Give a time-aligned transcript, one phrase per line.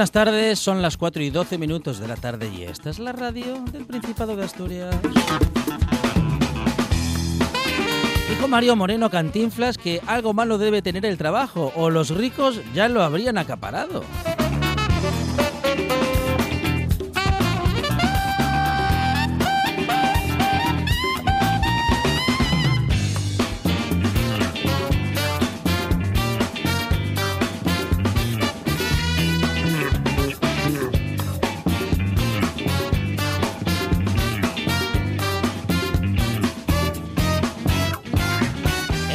[0.00, 0.58] Buenas tardes.
[0.58, 3.84] Son las 4 y 12 minutos de la tarde y esta es la radio del
[3.84, 4.96] Principado de Asturias.
[8.30, 12.88] Dijo Mario Moreno Cantinflas que algo malo debe tener el trabajo o los ricos ya
[12.88, 14.02] lo habrían acaparado.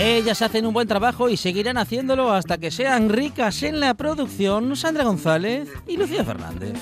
[0.06, 4.76] Ellas hacen un buen trabajo y seguirán haciéndolo hasta que sean ricas en la producción
[4.76, 6.74] Sandra González y Lucía Fernández.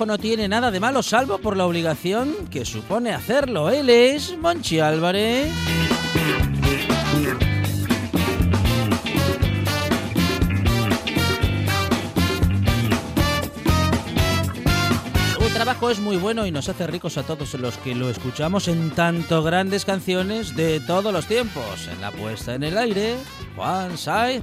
[0.00, 3.70] No tiene nada de malo salvo por la obligación que supone hacerlo.
[3.70, 5.52] Él es Monchi Álvarez.
[15.62, 18.90] Trabajo es muy bueno y nos hace ricos a todos los que lo escuchamos en
[18.90, 21.86] tanto grandes canciones de todos los tiempos.
[21.86, 23.14] En la puesta en el aire,
[23.54, 24.42] Juan Saiz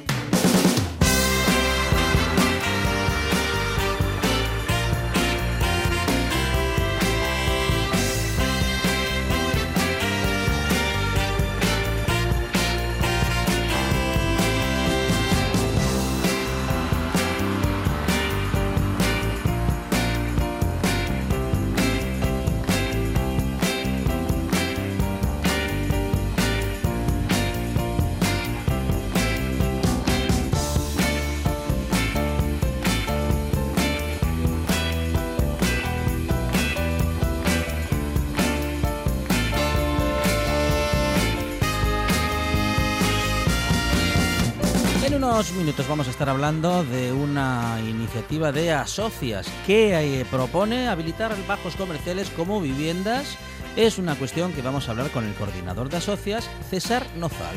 [45.61, 51.75] Minutos vamos a estar hablando de una iniciativa de Asocias que eh, propone habilitar bajos
[51.75, 53.37] comerciales como viviendas.
[53.75, 57.55] Es una cuestión que vamos a hablar con el coordinador de Asocias, César Nozal.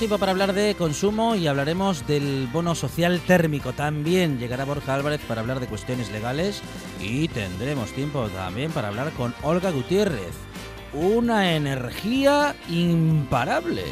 [0.00, 3.74] Tiempo para hablar de consumo y hablaremos del bono social térmico.
[3.74, 6.62] También llegará Borja Álvarez para hablar de cuestiones legales
[6.98, 10.32] y tendremos tiempo también para hablar con Olga Gutiérrez.
[10.94, 13.84] Una energía imparable.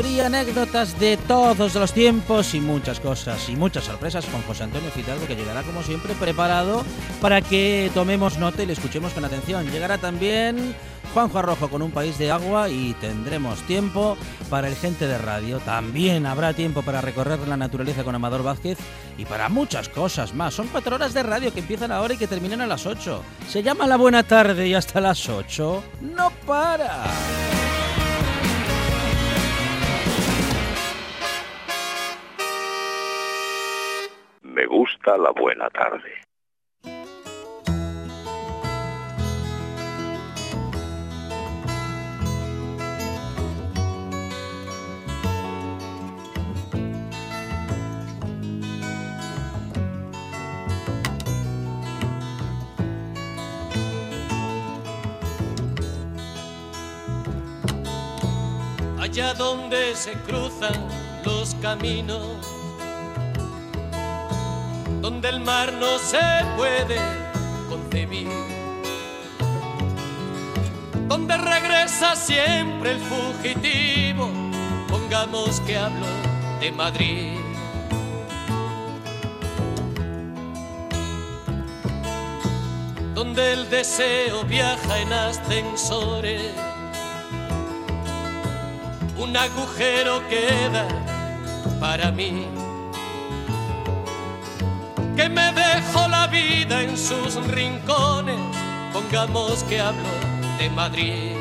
[0.00, 4.90] Sabiduría, anécdotas de todos los tiempos y muchas cosas y muchas sorpresas con José Antonio
[4.90, 6.84] Fidalgo que llegará como siempre preparado
[7.20, 9.70] para que tomemos nota y le escuchemos con atención.
[9.70, 10.74] Llegará también
[11.12, 14.16] Juanjo Arrojo con Un País de Agua y tendremos tiempo
[14.48, 15.58] para el gente de radio.
[15.58, 18.78] También habrá tiempo para recorrer la naturaleza con Amador Vázquez
[19.18, 20.54] y para muchas cosas más.
[20.54, 23.22] Son cuatro horas de radio que empiezan ahora y que terminan a las 8.
[23.50, 27.04] Se llama La Buena Tarde y hasta las 8 no para.
[34.52, 36.10] Me gusta la buena tarde.
[59.10, 60.74] allá donde se cruzan
[61.24, 62.22] los caminos,
[65.00, 66.20] donde el mar no se
[66.56, 66.98] puede
[67.68, 68.28] concebir,
[71.08, 74.30] donde regresa siempre el fugitivo,
[74.88, 76.06] pongamos que hablo
[76.60, 77.36] de Madrid.
[83.14, 86.42] Donde el deseo viaja en ascensores
[89.18, 90.88] un agujero queda
[91.78, 92.59] para mí.
[95.20, 98.40] Que me dejo la vida en sus rincones,
[98.90, 100.08] pongamos que hablo
[100.58, 101.36] de Madrid.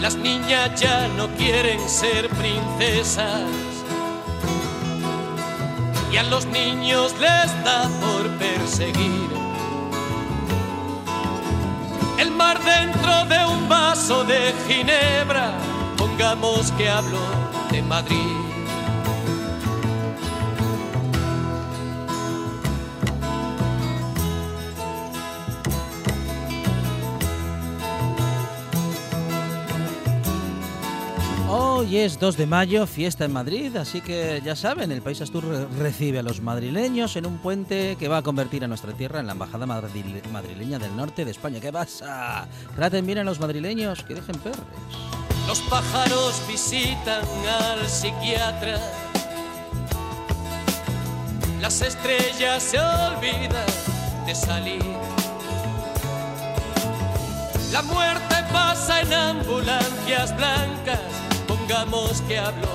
[0.00, 3.42] Las niñas ya no quieren ser princesas.
[6.12, 9.30] Y a los niños les da por perseguir.
[12.20, 15.50] El mar dentro de un vaso de ginebra,
[15.96, 17.18] pongamos que hablo
[17.82, 18.16] Madrid.
[31.48, 35.44] Hoy es 2 de mayo, fiesta en Madrid, así que ya saben, el País Astur
[35.78, 39.26] recibe a los madrileños en un puente que va a convertir a nuestra tierra en
[39.26, 41.60] la embajada madrileña del norte de España.
[41.60, 42.48] ¿Qué pasa?
[42.74, 45.25] Traten bien a los madrileños, que dejen perres.
[45.46, 47.24] Los pájaros visitan
[47.60, 48.78] al psiquiatra.
[51.60, 53.66] Las estrellas se olvidan
[54.26, 54.84] de salir.
[57.72, 61.00] La muerte pasa en ambulancias blancas
[61.66, 62.68] pongamos que hablo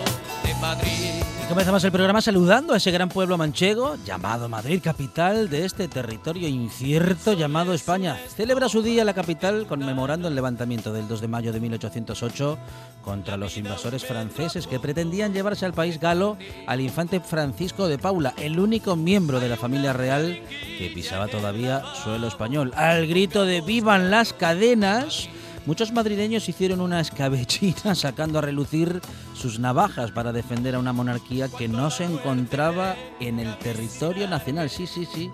[0.43, 1.30] de Madrid.
[1.51, 6.47] Comenzamos el programa saludando a ese gran pueblo manchego llamado Madrid, capital de este territorio
[6.47, 8.17] incierto llamado España.
[8.37, 12.57] Celebra su día la capital conmemorando el levantamiento del 2 de mayo de 1808
[13.03, 16.37] contra los invasores franceses que pretendían llevarse al país galo
[16.67, 20.39] al infante Francisco de Paula, el único miembro de la familia real
[20.77, 22.71] que pisaba todavía suelo español.
[22.77, 25.27] Al grito de ¡Vivan las cadenas!
[25.65, 28.99] Muchos madrileños hicieron una escabechina sacando a relucir
[29.35, 34.69] sus navajas para defender a una monarquía que no se encontraba en el territorio nacional.
[34.69, 35.31] Sí, sí, sí.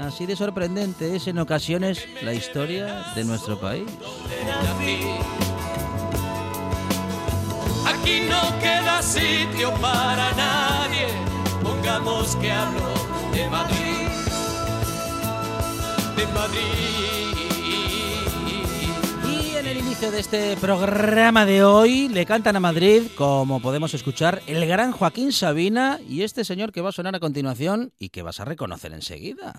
[0.00, 3.84] Así de sorprendente es en ocasiones la historia de nuestro país.
[7.86, 11.06] Aquí no queda sitio para nadie,
[11.62, 12.92] pongamos que hablo
[13.32, 14.08] de Madrid,
[16.16, 17.23] de Madrid
[19.56, 24.66] el inicio de este programa de hoy le cantan a Madrid, como podemos escuchar, el
[24.66, 28.40] gran Joaquín Sabina y este señor que va a sonar a continuación y que vas
[28.40, 29.54] a reconocer enseguida.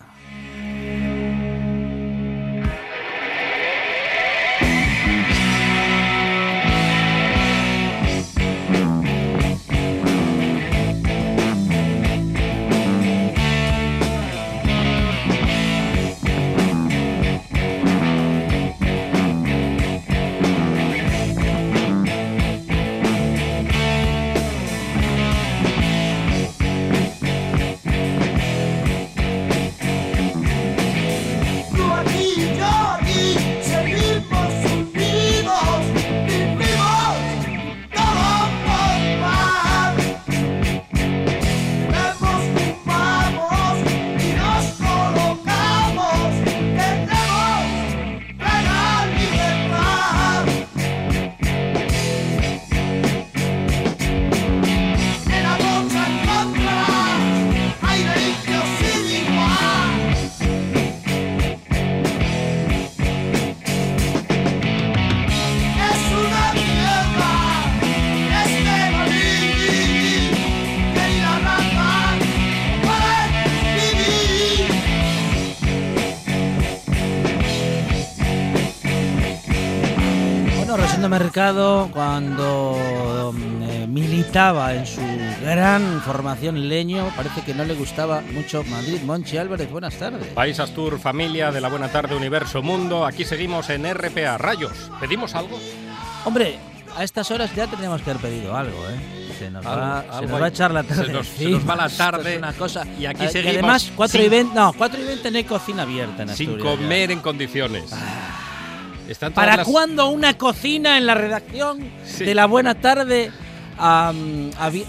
[81.20, 85.00] Mercado, cuando mm, eh, militaba en su
[85.42, 89.00] gran formación leño, parece que no le gustaba mucho Madrid.
[89.02, 90.26] Monchi Álvarez, buenas tardes.
[90.34, 93.06] País Astur, familia de la Buena Tarde, Universo, Mundo.
[93.06, 94.38] Aquí seguimos en RPA.
[94.38, 95.58] Rayos, ¿pedimos algo?
[96.26, 96.58] Hombre,
[96.98, 99.36] a estas horas ya tendríamos que haber pedido algo, ¿eh?
[99.40, 101.06] Se nos, Algo- va, se algo nos va a echar la tarde.
[101.08, 101.58] Se nos- se encima.
[101.60, 102.86] nos va la tarde es una cosa.
[103.00, 105.44] y aquí Eh, seguimos además, 4 y sin- 20, no, 4 y 20 no hay
[105.46, 106.82] cocina abierta en Sin Asturias ya.
[106.82, 107.84] comer en condiciones.
[109.10, 112.26] Están ¿Para las- cuándo una cocina en la redacción Sí.
[112.26, 113.32] de la buena tarde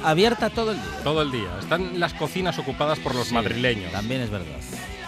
[0.03, 1.01] abierta todo el día?
[1.05, 1.49] Todo el día.
[1.61, 3.93] Están las cocinas ocupadas por los Sí, madrileños.
[3.93, 4.47] También es verdad.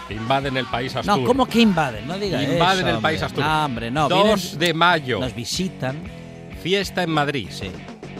[0.09, 1.19] Invaden el país Astur.
[1.19, 2.07] No, ¿cómo que invaden?
[2.07, 3.21] No diga Invaden eso, el país.
[3.21, 3.43] Astur.
[3.43, 4.09] No, hombre, no.
[4.09, 5.19] 2 vienen- de mayo.
[5.19, 5.97] Nos visitan.
[6.63, 7.47] Fiesta en Madrid.
[7.51, 7.71] Sí,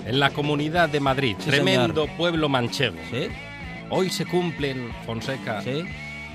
[0.06, 1.36] En la comunidad de Madrid.
[1.40, 2.96] Sí, Tremendo pueblo manchego.
[3.12, 3.28] sí,
[3.92, 5.84] Hoy se cumplen, Fonseca, sí.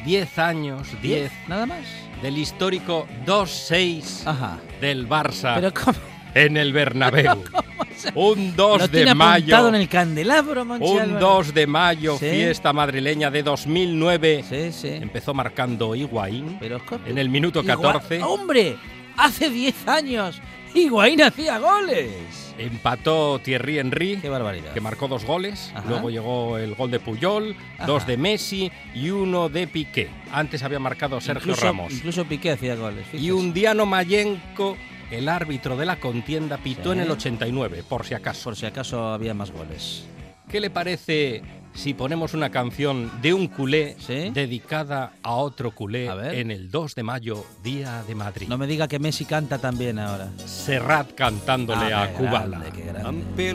[0.05, 1.81] 10 años, 10 Nada más.
[2.23, 4.59] del histórico 2-6 Ajá.
[4.81, 5.55] del Barça.
[5.57, 5.97] Pero ¿cómo?
[6.35, 7.43] en el Bernabéu.
[8.15, 9.69] Un 2 Lo de apuntado mayo.
[9.69, 11.21] en el candelabro, Monchi Un Álvarez.
[11.21, 12.29] 2 de mayo, Sí.
[12.31, 14.45] fiesta madrileña de 2009.
[14.49, 14.89] Sí, sí.
[14.89, 17.07] Empezó marcando Higuaín Pero ¿cómo?
[17.07, 18.23] en el minuto Igua- 14.
[18.23, 18.77] ¡Hombre!
[19.17, 20.41] Hace 10 años
[20.75, 22.55] Higuaín hacía goles.
[22.59, 24.73] Empató Thierry Henry, Qué barbaridad.
[24.73, 25.73] que marcó dos goles.
[25.75, 25.89] Ajá.
[25.89, 27.87] Luego llegó el gol de Puyol, Ajá.
[27.87, 30.09] dos de Messi y uno de Piqué.
[30.33, 31.93] Antes había marcado Sergio incluso, Ramos.
[31.93, 33.07] Incluso Piqué hacía goles.
[33.13, 34.77] Y un Diano Mayenko,
[35.11, 36.99] el árbitro de la contienda, pitó Sí.
[36.99, 38.45] en el 89, por si acaso.
[38.45, 40.05] Por si acaso había más goles.
[40.49, 41.43] ¿Qué le parece
[41.75, 44.31] si ponemos una canción de un culé Sí.
[44.33, 46.35] dedicada a otro culé A ver.
[46.37, 48.49] en el 2 de mayo, Día de Madrid?
[48.49, 50.31] No me diga que Messi canta también ahora.
[50.47, 52.13] Serrat cantándole Ah, a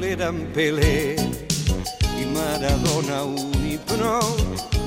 [0.04, 3.50] era en Pelé i Maradona un.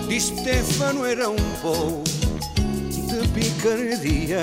[0.08, 2.04] Di Stefano era un pou
[2.84, 4.42] de picardia.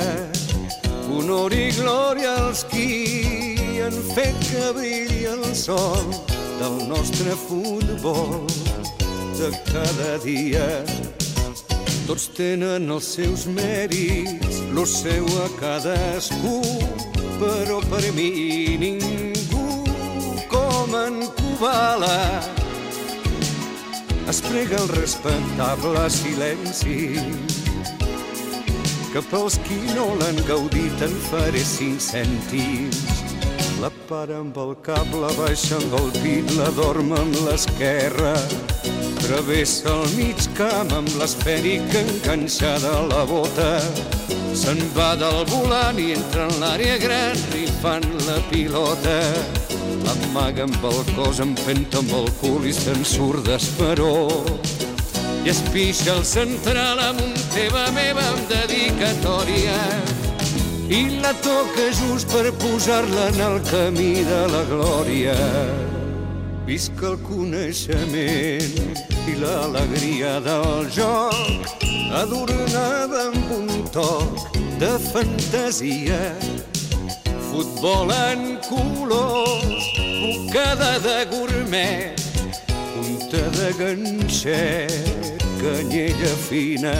[1.11, 3.58] Honor i glòria als qui
[3.89, 6.11] han fet que brilli el sol
[6.59, 8.45] del nostre futbol
[9.39, 10.65] de cada dia.
[12.05, 16.59] Tots tenen els seus mèrits, lo seu a cadascú,
[17.41, 19.65] però per mi ningú
[20.51, 22.43] com en Kubala.
[24.29, 27.17] Es prega el respectable silenci
[29.09, 33.28] que pels qui no l'han gaudit en faré cinc cèntims.
[33.79, 38.33] La para amb el cap, la baixa amb el pit, la dorm amb l'esquerra.
[39.21, 43.69] Travessa el mig camp amb l'esfèrica enganxada a la bota.
[44.51, 49.17] Se'n va del volant i entra en l'àrea gran rifant la pilota.
[50.03, 54.43] L'amaga amb el cos, empenta amb el cul i se'n surt d'esperó.
[55.45, 60.18] I es pixa el central amb un teva meva amb dedicatòria
[60.89, 65.35] i la toca just per posar-la en el camí de la glòria.
[66.65, 68.97] Visca el coneixement
[69.29, 71.77] i l'alegria del joc,
[72.21, 74.49] adornada amb un toc
[74.81, 76.19] de fantasia.
[77.51, 79.89] Futbol en colors,
[80.25, 82.29] bocada de gourmet,
[82.95, 86.97] punta de ganxet, canyella fina.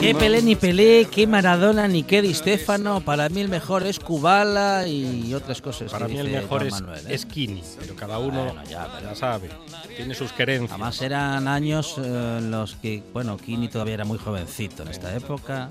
[0.00, 3.00] Qué Pelé ni Pelé, qué Maradona ni qué Di Stefano.
[3.00, 5.90] Para mí el mejor es Kubala y otras cosas.
[5.90, 7.14] Para que mí el mejor es, Manuel, ¿eh?
[7.14, 9.50] es Kini, pero cada uno Bueno, ya, ya, pero- sabe,
[9.96, 10.70] tiene sus querencias.
[10.72, 15.14] Además eran años eh, en los que, bueno, Kini todavía era muy jovencito en esta
[15.16, 15.70] época.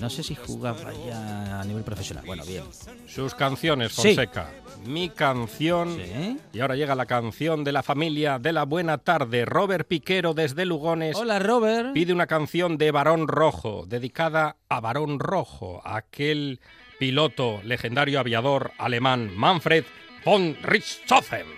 [0.00, 2.24] No sé si jugaba ya a nivel profesional.
[2.26, 2.64] Bueno, bien.
[3.06, 4.14] Sus canciones, Sí.
[4.14, 4.50] Fonseca.
[4.84, 5.96] Mi canción.
[5.96, 6.38] Sí.
[6.52, 9.44] Y ahora llega la canción de la familia de la buena tarde.
[9.46, 11.92] Robert Piquero desde Lugones Hola, Robert.
[11.94, 16.60] pide una canción de Barón Rojo, dedicada a Barón Rojo, aquel
[16.98, 19.84] piloto legendario aviador alemán Manfred
[20.24, 21.55] von Richthofen.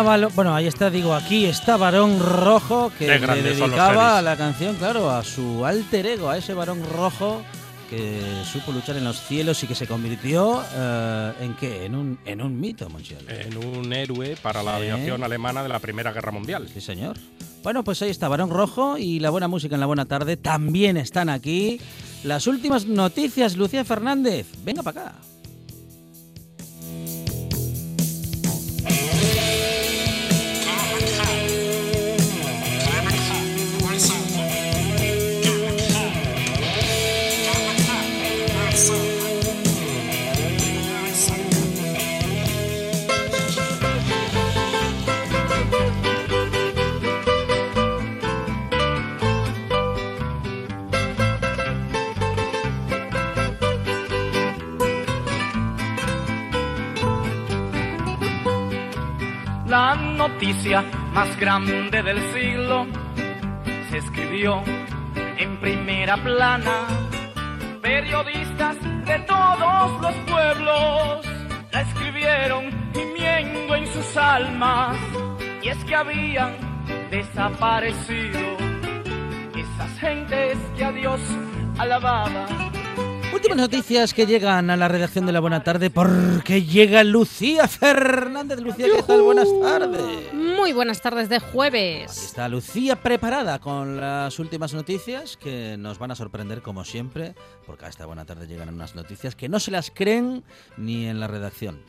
[0.00, 4.24] Está, bueno, ahí está, digo, aquí está Varón Rojo que le dedicaba seres.
[4.24, 7.42] la canción, claro, a su alter ego, a ese Varón Rojo
[7.88, 12.18] que supo luchar en los cielos y que se convirtió eh, en qué, en un
[12.24, 13.26] en un mito, Monchiel.
[13.28, 16.68] En un héroe para la aviación alemana de la Primera Guerra Mundial.
[16.72, 17.16] Sí, señor.
[17.62, 20.96] Bueno, pues ahí está Varón Rojo y la buena música en la buena tarde también
[20.96, 21.80] están aquí.
[22.22, 24.46] Las últimas noticias, Lucía Fernández.
[24.64, 25.14] Venga para acá.
[60.34, 62.86] Noticia más grande del siglo
[63.90, 64.62] se escribió
[65.36, 66.86] en primera plana.
[67.82, 71.26] Periodistas de todos los pueblos
[71.72, 74.96] la escribieron gimiendo en sus almas.
[75.62, 76.52] Y es que habían
[77.10, 78.40] desaparecido
[79.56, 81.20] esas gentes que a Dios
[81.78, 82.69] alababan.
[83.32, 88.60] Últimas noticias que llegan a la redacción de la Buena Tarde porque llega Lucía Fernández.
[88.60, 89.22] Lucía, ¿qué tal?
[89.22, 90.32] Buenas tardes.
[90.34, 92.24] Muy buenas tardes de Aquí jueves.
[92.24, 97.34] está Lucía preparada con las últimas noticias que nos van a sorprender como siempre,
[97.66, 100.42] porque a esta buena tarde llegan unas noticias que no se las creen
[100.76, 101.80] ni en la redacción.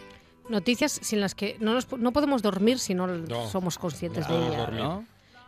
[0.50, 3.50] Noticias sin las que no, nos no podemos dormir si no, No.
[3.50, 5.00] somos conscientes No de ellas.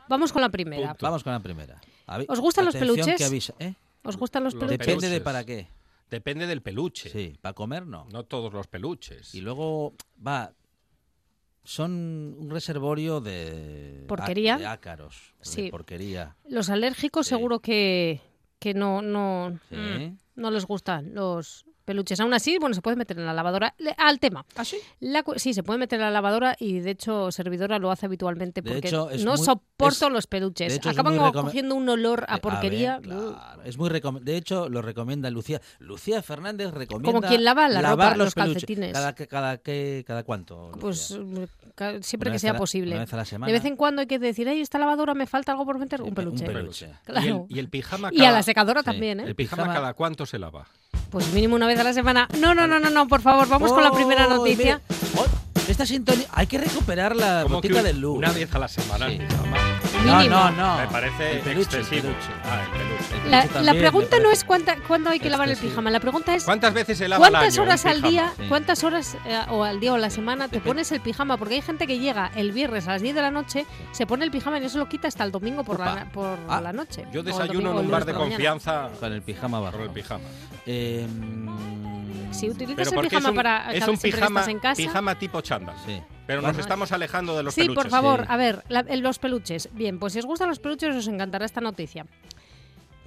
[0.10, 0.90] Vamos con la primera.
[0.90, 1.06] Punto.
[1.06, 1.80] Vamos con la primera.
[2.28, 3.16] ¿Os gustan los peluches?
[3.18, 3.74] que avisa- ¿eh?
[4.04, 4.86] ¿Os gustan los Los peluches?
[4.86, 5.68] Depende de para qué.
[6.10, 7.10] Depende del peluche.
[7.10, 8.06] Sí, para comer no.
[8.12, 9.34] No todos los peluches.
[9.34, 9.94] Y luego,
[10.26, 10.54] va,
[11.64, 14.06] son un reservorio de...
[14.08, 14.58] Porquería.
[14.58, 15.34] De ácaros.
[15.40, 15.70] de Sí.
[15.72, 16.36] porquería.
[16.48, 17.30] Los alérgicos Sí.
[17.36, 18.22] seguro que,
[18.60, 19.76] que no, no, Sí.
[19.76, 22.20] mm, no les gustan los peluches.
[22.20, 23.74] Aún así, bueno, se puede meter en la lavadora.
[23.78, 24.46] Le- Al tema.
[24.56, 24.78] ¿Ah, sí?
[25.00, 28.62] La sí, se puede meter en la lavadora y de hecho Servidora lo hace habitualmente
[28.64, 30.74] porque hecho, no muy- soporto es- los peluches.
[30.76, 32.98] hecho, Acaban cogiendo un olor a Eh, porquería.
[33.00, 33.90] ver, claro, es muy
[34.24, 35.62] De hecho, lo recomienda Lucía.
[35.80, 37.12] Lucía Fernández recomienda.
[37.12, 38.54] Como quien lava la lavar ropa, los peluches.
[38.54, 38.94] calcetines.
[38.94, 40.72] ¿Cada, que- cada, que- cada cuánto?
[40.80, 41.48] Pues Lucía?
[42.02, 42.92] siempre Una que sea la- posible.
[42.96, 43.48] una vez a la semana.
[43.48, 46.02] De vez en cuando hay que decir, ay, esta lavadora me falta algo por meter.
[46.02, 46.46] Un peluche.
[46.48, 46.90] un peluche.
[47.06, 47.46] Claro.
[47.50, 48.86] ¿Y, el, y el pijama Y cada, a la secadora Sí.
[48.86, 49.24] también, ¿eh?
[49.26, 50.68] ¿El pijama, pijama- cada cuánto se lava?
[51.14, 52.28] Pues mínimo una vez a la semana.
[52.40, 54.82] No, no, no, no, no, por favor, vamos con la primera Oh, noticia.
[54.90, 55.26] mire, oh,
[55.70, 56.26] esta sintonía.
[56.34, 58.18] Hay que recuperar la ¿Cómo que botica del luz.
[58.18, 59.20] Una vez a la semana Sí.
[60.06, 60.78] No, no, no.
[60.78, 62.10] Me parece El peluche, el excesivo.
[62.14, 62.30] peluche.
[62.44, 63.26] Ah, el peluche.
[63.26, 65.90] El La, peluche la también, pregunta no es cuánta, cuándo hay que lavar el pijama.
[65.92, 68.44] La pregunta es ¿Cuántas veces se lava al cuántas año horas al día, Sí.
[68.50, 70.68] cuántas horas eh, o al día o a la semana te Depende.
[70.70, 71.38] pones el pijama.
[71.38, 74.26] Porque hay gente que llega el viernes a las 10 de la noche, se pone
[74.26, 76.74] el pijama y no se lo quita hasta el domingo por, la, por Ah, la
[76.74, 77.06] noche.
[77.12, 79.78] Yo desayuno domingo en un bar de confianza Con el pijama abajo.
[79.78, 80.24] con el pijama.
[80.66, 81.08] Eh,
[82.32, 84.76] Si utilizas el pijama es un, para es un pijama, estás en casa.
[84.76, 85.76] pijama tipo chándal.
[85.86, 86.02] sí.
[86.26, 87.84] Pero Bueno, nos estamos alejando de los sí, peluches.
[87.84, 88.26] por favor, Sí.
[88.30, 89.70] a ver, la- el- los peluches.
[89.74, 92.06] Bien, pues si os gustan los peluches os encantará esta noticia.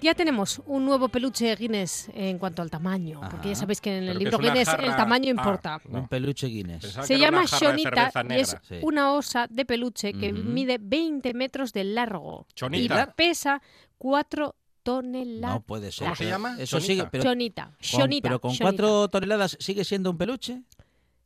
[0.02, 4.05] Ya tenemos un nuevo peluche Guinness en cuanto al tamaño, porque ya sabéis que en
[4.05, 5.81] el Pero libro Guinness el tamaño ah, importa.
[5.88, 6.00] no.
[6.00, 6.83] Un peluche Guinness.
[6.83, 8.57] Pensaba Se llama Shonita y es.
[8.68, 8.74] Sí.
[8.83, 13.09] una osa de peluche que mide 20 metros de largo Chonita.
[13.09, 13.62] y pesa
[13.96, 15.55] 4 toneladas.
[15.57, 16.05] No puede ser.
[16.05, 16.57] ¿Cómo se llama?
[16.59, 16.87] Eso Chonita.
[16.87, 18.64] sigue, pero, Shonita, con, pero con Shonita.
[18.64, 20.62] 4 toneladas sigue siendo un peluche.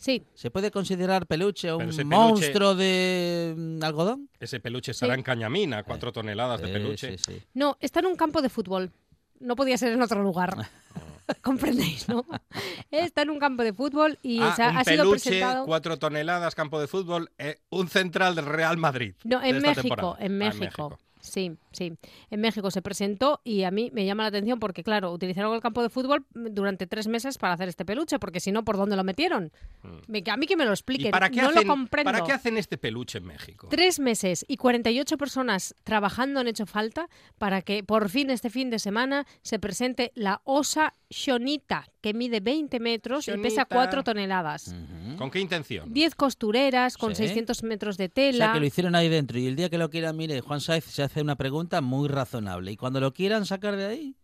[0.00, 4.30] Sí, ¿Se puede considerar peluche un ese peluche- monstruo de mm, algodón?
[4.40, 5.18] Ese peluche estará Sí.
[5.18, 7.18] en Cañamina, cuatro toneladas de Sí, peluche.
[7.18, 7.42] sí, sí.
[7.52, 8.90] no, está en un campo de fútbol.
[9.40, 10.56] No podía ser en otro lugar.
[11.42, 12.24] ¿Comprendéis, no?
[12.90, 15.64] Está en un campo de fútbol y Ah, se ha, un ha sido peluche, presentado.
[15.66, 19.14] cuatro toneladas, campo de fútbol, eh, un central del Real Madrid.
[19.24, 20.16] No, en México, temporada.
[20.18, 20.98] en Ah, México.
[21.20, 21.92] Sí, sí.
[22.30, 25.61] En México se presentó y a mí me llama la atención porque, claro, utilizaron el
[25.61, 28.96] campo de fútbol durante tres meses para hacer este peluche, porque si no, ¿por dónde
[28.96, 29.52] lo metieron?
[30.09, 30.72] Me- que A mí que me lo Mm.
[30.72, 31.11] ¿Y expliquen.
[31.11, 32.11] para qué, no hacen, lo comprendo.
[32.12, 33.68] para qué hacen este peluche en México?
[33.70, 38.70] Tres meses y 48 personas trabajando han hecho falta para que por fin este fin
[38.70, 43.64] de semana se presente la osa Shonita, que mide 20 metros y pesa Shonita.
[43.66, 44.74] 4 toneladas.
[45.18, 45.92] ¿Con qué intención?
[45.92, 47.24] 10 costureras con Sí.
[47.24, 48.44] 600 metros de O tela.
[48.46, 49.38] sea, que lo hicieron ahí dentro.
[49.38, 52.73] Y el día que lo quieran, mire, Juan Saiz se hace una pregunta muy razonable.
[52.73, 54.16] Y cuando lo quieran sacar de ahí.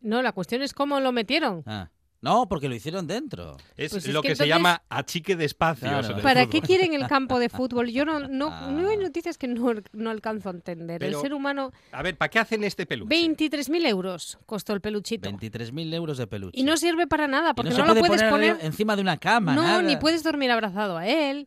[0.00, 1.62] No, la cuestión es cómo lo metieron.
[1.66, 1.90] Ah.
[2.22, 3.56] No, porque lo hicieron dentro.
[3.78, 5.90] Es Pues es lo que que, se llama achique de espacios.
[6.06, 6.20] Claro.
[6.22, 6.50] ¿Para fútbol.
[6.60, 7.88] qué quieren el campo de fútbol?
[7.88, 8.70] Yo no, no, Ah.
[8.70, 10.98] no hay noticias que no, no alcanzo a entender.
[10.98, 13.08] Pero- el ser humano, A ver, ¿para qué hacen este peluche?
[13.08, 15.30] 23.000 euros costó el peluchito.
[15.30, 16.60] 23.000 euros de peluche.
[16.60, 18.66] Y no sirve para nada, Y porque no no, se lo puede puedes poner poner...
[18.66, 19.82] encima de una cama, No, nada.
[19.82, 21.46] ni puedes dormir abrazado a él.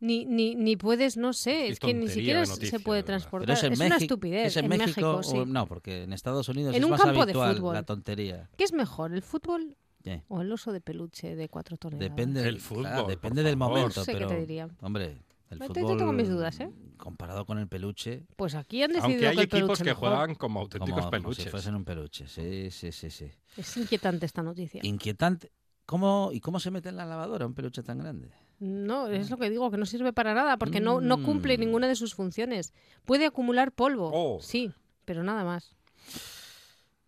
[0.00, 2.84] Ni, ni, ni puedes, no sé, Qué es que ni siquiera de se- noticia, se
[2.84, 3.46] puede de transportar.
[3.46, 4.02] Pero es en una México.
[4.14, 4.46] estupidez.
[4.48, 5.36] ¿Es en, en México, sí.
[5.38, 7.74] o- no, porque en Estados Unidos En es un más campo de habitual fútbol.
[7.74, 8.50] la tontería.
[8.56, 10.22] ¿Qué es mejor, el fútbol ¿Qué?
[10.28, 12.10] o el oso de peluche de cuatro toneladas?
[12.10, 14.68] Depende, El del- fútbol, claro, depende del momento, No sé qué te pero diría.
[14.82, 16.70] hombre, el fútbol tengo mis dudas, ¿eh?
[16.96, 19.90] comparado con el peluche, Pues aquí han decidido Aunque hay que el equipos peluche que
[19.90, 20.08] mejor.
[20.10, 21.44] juegan como auténticos como, como peluches.
[21.44, 22.26] si fuesen un peluche.
[22.28, 23.30] Sí, sí, sí, sí.
[23.56, 24.80] Es inquietante esta noticia.
[24.82, 25.50] Inquietante.
[25.86, 28.30] ¿Cómo, ¿Y cómo se mete en la lavadora un peluche tan grande?
[28.64, 31.60] No, es lo que digo, que no sirve para nada, porque no, no cumple Mm.
[31.60, 32.72] ninguna de sus funciones.
[33.04, 34.40] Puede acumular polvo, Oh.
[34.40, 34.72] sí,
[35.04, 35.76] pero nada más.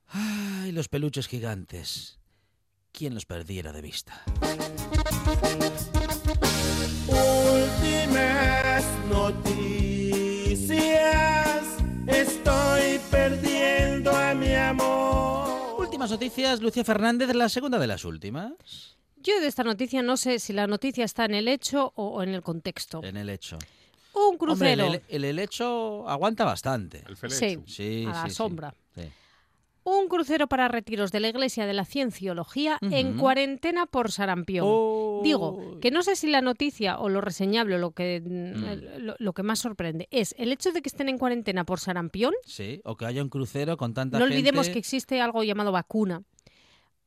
[0.09, 2.19] Ay, los peluches gigantes.
[2.92, 4.23] ¿Quién los perdiera de vista?
[7.57, 10.66] Últimas noticias.
[12.07, 15.81] Estoy perdiendo a mi amor.
[15.81, 18.97] Últimas noticias, Lucia Fernández, la segunda de las últimas.
[19.26, 22.22] Yo de esta noticia no sé si la noticia está en el hecho o, o
[22.22, 23.02] en el contexto.
[23.02, 23.58] En el hecho.
[24.14, 24.86] Un Hombre, crucero.
[24.86, 27.02] el, el helecho aguanta bastante.
[27.06, 27.16] El.
[27.30, 27.58] Sí.
[27.66, 28.74] Sí, A la sí, sombra.
[28.94, 29.02] Sí.
[29.84, 34.64] Un crucero para retiros de la Iglesia de la Cienciología en cuarentena por sarampión.
[34.66, 35.20] Oh.
[35.22, 38.98] Digo, que no sé si la noticia o lo reseñable o lo que, Mm.
[39.04, 42.32] lo, lo que más sorprende es el hecho de que estén en cuarentena por sarampión.
[42.44, 44.78] Sí, o que haya un crucero con tanta No olvidemos que gente.
[44.80, 46.22] existe algo llamado vacuna.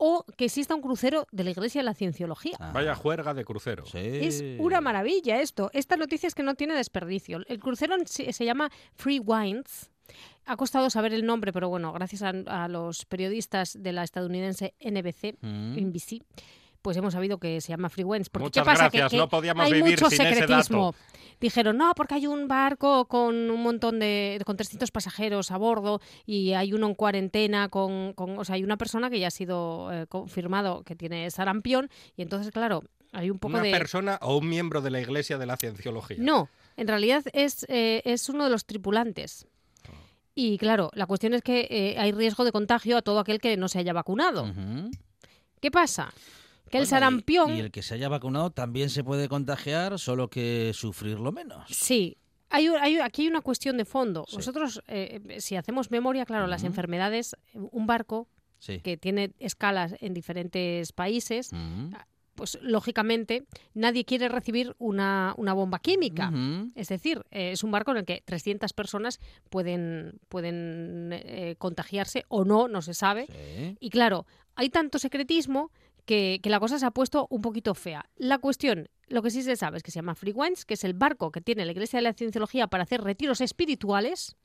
[0.02, 2.56] O que exista un crucero de la Iglesia de la Cienciología.
[2.60, 3.86] Ah, Vaya juerga de crucero.
[3.86, 3.98] sí.
[4.00, 5.70] Es una maravilla esto.
[5.74, 7.40] Esta noticia es que no tiene desperdicio.
[7.48, 9.92] El crucero se llama Free Wines.
[10.46, 14.74] Ha costado saber el nombre, pero bueno, gracias a, a los periodistas de la estadounidense
[14.80, 15.78] NBC, Mm.
[15.78, 16.24] NBC,
[16.82, 18.30] pues hemos sabido que se llama Free Wines.
[18.30, 18.84] Porque Muchas ¿qué pasa?
[18.84, 20.94] gracias, que, que no podíamos hay vivir mucho sin ese secretismo.
[20.94, 20.98] dato.
[21.42, 26.02] Dijeron, no, porque hay un barco con un montón de, con 300 pasajeros a bordo
[26.26, 29.32] y hay uno en cuarentena con, con- o sea, hay una persona que ya ha
[29.32, 33.72] sido eh, confirmado que tiene sarampión y entonces, claro, hay un poco ¿Una de...
[33.72, 36.18] persona o un miembro de la Iglesia de la Cienciología?
[36.20, 39.48] No, en realidad es, eh, es uno de los tripulantes.
[40.36, 43.58] Y claro, la cuestión es que eh, hay riesgo de contagio a todo aquel que
[43.58, 44.46] no se haya vacunado.
[45.62, 46.14] ¿Qué pasa?
[46.70, 47.56] Que el Bueno, sarampión...
[47.56, 51.68] Y, el que se haya vacunado también se puede contagiar, solo que sufrirlo menos.
[51.70, 52.18] Sí.
[52.50, 54.26] Hay, hay- aquí hay una cuestión de fondo.
[54.28, 54.38] Sí.
[54.38, 58.28] Nosotros, eh, si hacemos memoria, claro, las enfermedades, un barco
[58.58, 58.80] Sí.
[58.82, 61.52] que tiene escalas en diferentes países,
[62.36, 66.32] pues lógicamente nadie quiere recibir una, una bomba química.
[66.76, 72.24] Es decir, eh, es un barco en el que 300 personas pueden, pueden eh, contagiarse
[72.30, 73.28] o no, no se sabe.
[73.28, 73.78] Sí.
[73.80, 75.72] Y claro, hay tanto secretismo
[76.10, 78.10] que, que la cosa se ha puesto un poquito fea.
[78.18, 80.84] La cuestión, lo que sí se sabe es que se llama Free Wines, que es
[80.84, 84.36] el barco que tiene la Iglesia de la Cienciología para hacer retiros espirituales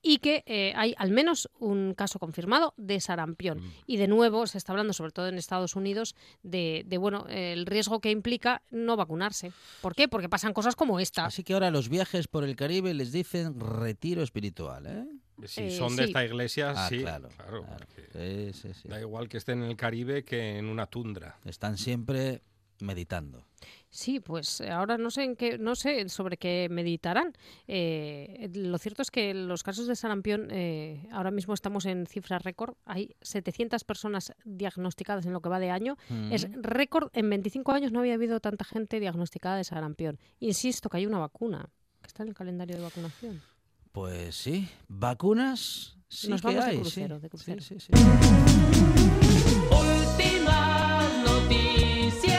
[0.00, 3.58] y que eh, hay al menos un caso confirmado de sarampión.
[3.58, 3.72] Mm.
[3.86, 7.66] Y de nuevo se está hablando, sobre todo en Estados Unidos, de, de, bueno el
[7.66, 9.52] riesgo que implica no vacunarse.
[9.82, 10.08] ¿Por qué?
[10.08, 11.26] Porque pasan cosas como esta.
[11.26, 15.04] Así que ahora los viajes por el Caribe les dicen retiro espiritual, ¿eh?
[15.46, 16.08] Si Eh, son de sí.
[16.10, 17.00] esta iglesia, Ah, sí.
[17.00, 17.28] claro.
[17.36, 17.76] claro, claro.
[17.78, 18.88] porque Sí, sí, sí.
[18.88, 21.38] Da igual que estén en el Caribe que en una tundra.
[21.44, 22.42] Están siempre
[22.80, 23.44] meditando.
[23.88, 27.32] Sí, pues eh, ahora no sé en qué, no sé sobre qué meditarán.
[27.68, 32.38] Eh, lo cierto es que los casos de sarampión eh, ahora mismo estamos en cifra
[32.38, 32.74] récord.
[32.84, 35.96] Hay 700 personas diagnosticadas en lo que va de año.
[36.30, 36.62] Es Mm.
[36.62, 37.10] récord.
[37.12, 40.18] En 25 años no había habido tanta gente diagnosticada de sarampión.
[40.40, 41.70] Insisto que hay una vacuna
[42.02, 43.40] que está en el calendario de vacunación.
[43.94, 47.22] Pues sí, vacunas sí Nos que vamos de hay, crucero, sí.
[47.22, 47.60] de crucero.
[47.62, 47.92] Sí, sí, sí.
[49.70, 52.34] Últimas noticias,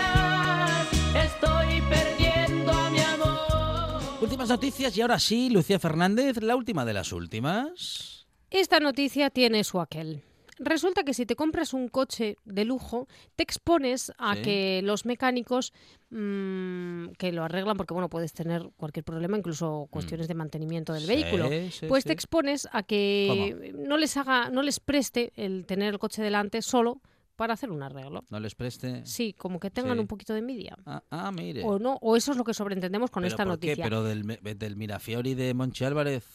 [1.15, 4.01] estoy perdiendo a mi amor.
[4.21, 8.27] Últimas noticias y ahora sí, Lucía Fernández, la última de las últimas.
[8.49, 10.23] Esta noticia tiene su aquel.
[10.57, 14.41] Resulta que si te compras un coche de lujo, te expones a Sí.
[14.41, 15.73] que los mecánicos
[16.09, 21.03] mm, que lo arreglan, porque bueno, puedes tener cualquier problema, incluso cuestiones de mantenimiento del
[21.03, 21.49] Sí, vehículo.
[21.71, 25.99] sí, Pues te expones a que no les haga, no les preste el tener el
[25.99, 27.01] coche delante solo
[27.35, 28.23] para hacer un arreglo.
[28.29, 29.05] No les preste.
[29.05, 29.99] Sí, como que tengan Sí.
[29.99, 30.77] un poquito de envidia.
[30.85, 31.63] Ah, ah, mire.
[31.65, 33.67] O no, o eso es lo que sobreentendemos con ¿Pero esta por qué?
[33.67, 33.83] noticia.
[33.83, 36.25] Pero del, del Mirafiori de Monchi Álvarez,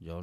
[0.00, 0.22] yo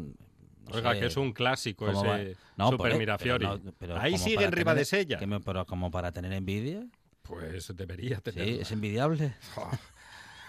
[0.70, 3.46] no Oiga, sé que es un clásico ese No, Super Mirafiori.
[3.46, 5.18] pero no, pero Ahí como sigue para en tener- Ribadesella.
[5.18, 6.86] que me- pero como para tener envidia.
[7.22, 8.48] Pues debería Sí, tener.
[8.62, 9.34] es envidiable.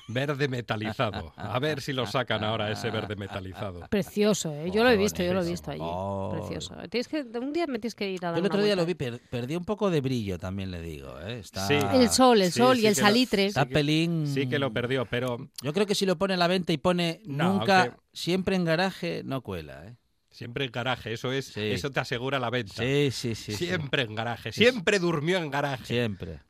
[0.07, 1.33] Verde metalizado.
[1.35, 3.81] A ver si lo sacan ahora ese verde metalizado.
[3.89, 4.71] Precioso, ¿eh?
[4.71, 5.81] yo lo he visto, yo lo he visto allí.
[5.83, 6.29] Oh.
[6.31, 6.75] Precioso.
[6.91, 8.75] Tienes que, un día me tienes que ir a dar Yo el una otro día
[8.75, 8.83] vuelta.
[8.83, 11.19] lo vi, per- perdió un poco de brillo, también le digo.
[11.23, 11.39] ¿eh?
[11.39, 11.75] Está, Sí.
[11.95, 13.47] El sol, el Sí, sol sí y el lo- salitre.
[13.47, 14.27] Está Sí que- pelín.
[14.27, 16.77] Sí que lo perdió, pero Yo creo que si lo pone a la venta y
[16.77, 19.87] pone No, nunca, aunque- siempre en garaje, no cuela.
[19.87, 19.97] ¿eh?
[20.35, 21.13] Siempre en garaje.
[21.13, 21.61] Eso es, Sí.
[21.71, 22.75] eso te asegura la venta.
[22.83, 23.53] Sí, sí, sí.
[23.53, 23.67] sí.
[23.67, 24.53] siempre en garaje.
[24.53, 25.85] Sí, Siempre durmió en garaje.
[25.87, 26.41] Siempre.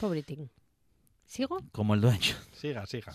[0.00, 0.50] Pobritín.
[1.24, 1.60] ¿Sigo?
[1.72, 2.34] Como el dueño.
[2.52, 3.12] Siga, siga.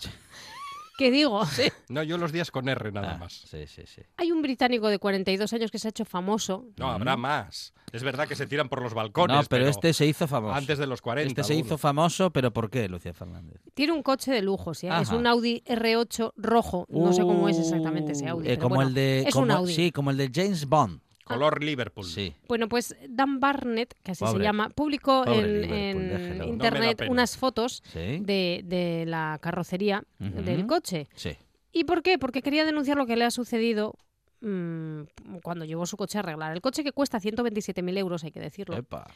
[0.96, 1.42] ¿Qué digo?
[1.88, 3.32] No, yo los días con R nada Ah, más.
[3.32, 4.00] Sí, sí, sí.
[4.16, 6.64] Hay un británico de 42 años que se ha hecho famoso.
[6.78, 7.74] No, habrá más.
[7.92, 9.36] Es verdad que se tiran por los balcones.
[9.36, 10.54] no, pero, este se hizo famoso.
[10.54, 11.28] Antes de los 40.
[11.28, 11.80] Este se hizo algunos.
[11.80, 13.60] famoso, pero ¿por qué, Lucía Fernández?
[13.74, 14.86] Tiene un coche de lujo, ¿sí?
[14.86, 15.14] es Ajá.
[15.16, 16.86] un Audi R8 rojo.
[16.88, 18.48] No sé cómo es exactamente ese Audi.
[18.48, 19.74] Uh, eh, pero como bueno, el de, es un como- Audi.
[19.74, 21.00] Sí, como el de James Bond.
[21.24, 22.04] Color Liverpool.
[22.04, 22.34] Sí.
[22.48, 24.38] Bueno, pues Dan Barnett, que así Pobre.
[24.38, 26.38] se llama, publicó Pobre en.
[26.38, 28.18] No internet unas fotos Sí.
[28.20, 31.08] de, de la carrocería del coche.
[31.14, 31.30] Sí.
[31.72, 32.18] ¿Y por qué?
[32.18, 33.94] Porque quería denunciar lo que le ha sucedido
[34.40, 35.02] mm,
[35.42, 36.52] cuando llevó su coche a arreglar.
[36.52, 38.76] El coche que cuesta 127.000 euros, hay que decirlo.
[38.76, 39.06] Epa.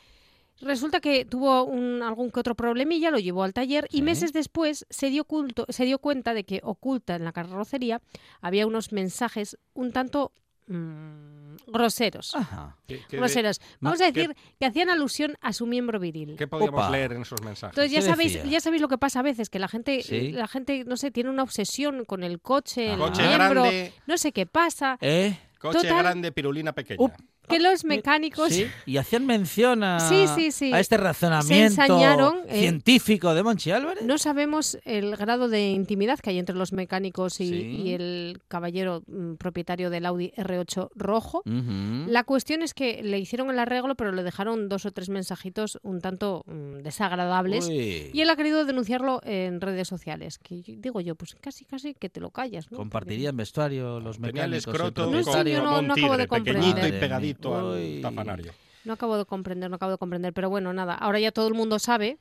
[0.60, 4.02] Resulta que tuvo un, algún que otro problemilla, lo llevó al taller y Sí.
[4.02, 8.00] meses después se dio, culto- se dio cuenta de que oculta en la carrocería
[8.40, 10.32] había unos mensajes un tanto
[10.68, 12.34] mm, groseros.
[12.34, 12.76] Ajá.
[12.86, 13.60] ¿Qué, qué- Groseros.
[13.80, 16.36] Vamos a decir que hacían alusión a su miembro viril.
[16.38, 16.90] qué podíamos Opa.
[16.90, 17.76] leer en esos mensajes?
[17.76, 18.50] Entonces ya ¿Qué sabéis, decía?
[18.50, 20.32] ya sabéis lo que pasa a veces, que la gente, Sí.
[20.32, 23.92] la gente, no sé, tiene una obsesión con el coche, el Coche miembro, grande.
[24.06, 25.38] no sé qué pasa, ¿Eh?
[25.58, 27.14] Coche Total- grande, pirulina pequeña.
[27.48, 30.72] Que los mecánicos Sí, y hacían mención a, Sí, sí, sí.
[30.72, 34.04] a este razonamiento ensañaron, eh, científico de Monchi Álvarez.
[34.04, 37.54] no sabemos el grado de intimidad que hay entre los mecánicos y, Sí.
[37.84, 41.42] y el caballero mm, propietario del Audi R8 rojo.
[41.46, 42.10] Ujú.
[42.10, 45.78] La cuestión es que le hicieron el arreglo, pero le dejaron dos o tres mensajitos
[45.82, 47.66] un tanto mm, desagradables.
[47.68, 48.10] Uy.
[48.12, 50.38] Y él ha querido denunciarlo en redes sociales.
[50.38, 52.76] Que digo yo, pues casi, casi que te lo callas, ¿no?
[52.78, 54.74] Compartirían vestuario los Tenía el mecánicos.
[54.74, 55.54] escroto No, sí, propietario.
[55.58, 57.00] yo no- no acabo de tigre, pequeñito y comprender.
[57.00, 57.96] pegadito Uy.
[57.96, 58.52] al tafanario.
[58.84, 60.32] No acabo de comprender, no acabo de comprender.
[60.32, 62.18] Pero bueno, nada, ahora ya todo el mundo sabe.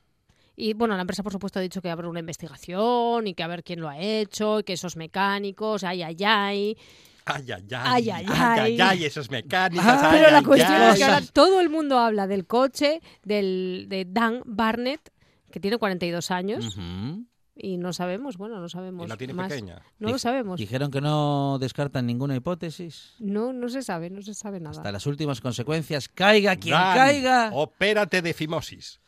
[0.56, 3.46] Y bueno, la empresa, por supuesto, ha dicho que habrá una investigación y que a
[3.46, 6.76] ver quién lo ha hecho, y que esos mecánicos, ay, ay, ay.
[7.24, 7.70] Ay, ay, ay.
[7.70, 8.80] Ay, ay, ay, ay.
[8.80, 9.86] ay, esos mecánicos.
[9.86, 13.86] Ah, ay, Pero la cuestión es que ahora todo el mundo habla del coche del,
[13.88, 15.12] de Dan Barnett,
[15.52, 17.24] que tiene 42 años, Ujú.
[17.60, 19.48] Y no sabemos, bueno, no sabemos Y la tiene más.
[19.48, 19.82] pequeña.
[19.98, 20.58] No lo sabemos.
[20.58, 23.14] Dijeron que no descartan ninguna hipótesis.
[23.18, 24.76] No, no se sabe, no se sabe nada.
[24.76, 26.08] Hasta las últimas consecuencias.
[26.08, 27.50] Caiga quien Dan, caiga.
[27.52, 29.00] Opérate de fimosis.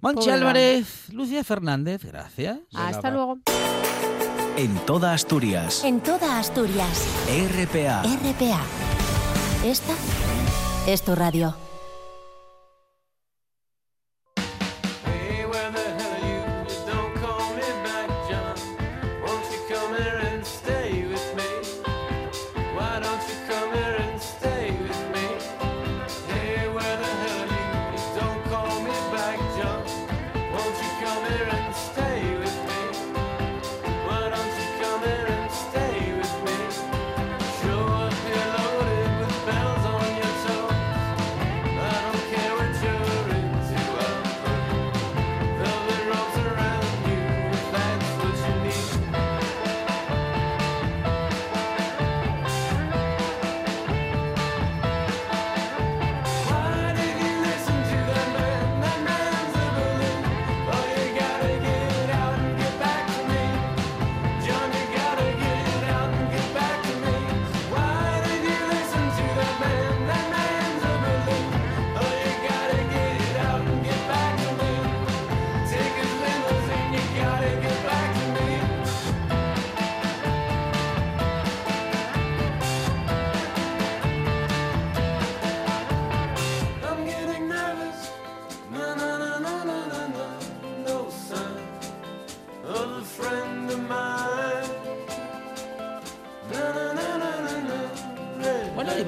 [0.00, 0.40] Monchi Pobre Dan.
[0.40, 2.58] Álvarez, Lucía Fernández, gracias.
[2.74, 3.10] Hasta nada.
[3.10, 3.38] luego.
[4.56, 5.84] En toda Asturias.
[5.84, 7.06] En toda Asturias.
[7.28, 8.02] RPA.
[8.02, 8.60] RPA.
[9.64, 9.94] Esta
[10.86, 11.65] es tu radio.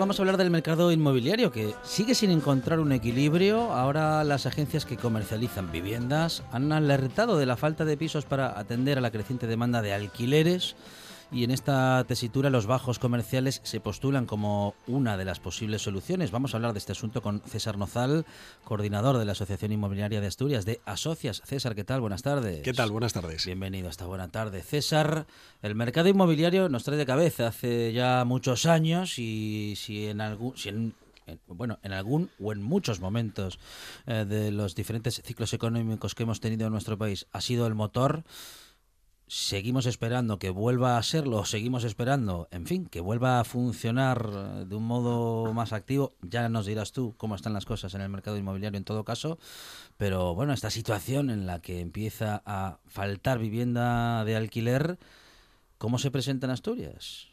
[0.09, 3.75] Vamos a hablar del mercado inmobiliario que sigue sin encontrar un equilibrio.
[3.75, 8.97] Ahora las agencias que comercializan viviendas han alertado de la falta de pisos para atender
[8.97, 10.77] a la creciente demanda de alquileres.
[11.31, 16.31] Y en esta tesitura los bajos comerciales se postulan como una de las posibles soluciones.
[16.31, 18.25] Vamos a hablar de este asunto con César Nozal,
[18.64, 21.43] coordinador de la Asociación Inmobiliaria de Asturias de Asocias.
[21.45, 22.01] César, ¿qué tal?
[22.01, 22.62] Buenas tardes.
[22.62, 22.91] ¿Qué tal?
[22.91, 23.45] Buenas tardes.
[23.45, 24.62] Bienvenido a esta buena tarde.
[24.62, 25.27] César,
[25.61, 30.57] el mercado inmobiliario nos trae de cabeza hace ya muchos años y si en algún...
[30.57, 30.95] Si en-
[31.47, 33.59] bueno, en algún o en muchos momentos
[34.07, 37.75] eh, de los diferentes ciclos económicos que hemos tenido en nuestro país ha sido el
[37.75, 38.25] motor,
[39.29, 44.64] seguimos esperando que vuelva a serlo, seguimos esperando, en fin, que vuelva a funcionar eh,
[44.67, 46.14] de un modo más activo.
[46.23, 49.38] Ya nos dirás tú cómo están las cosas en el mercado inmobiliario en todo caso,
[49.99, 54.99] pero bueno, esta situación en la que empieza a faltar vivienda de alquiler,
[55.77, 57.27] ¿cómo se presenta en Asturias?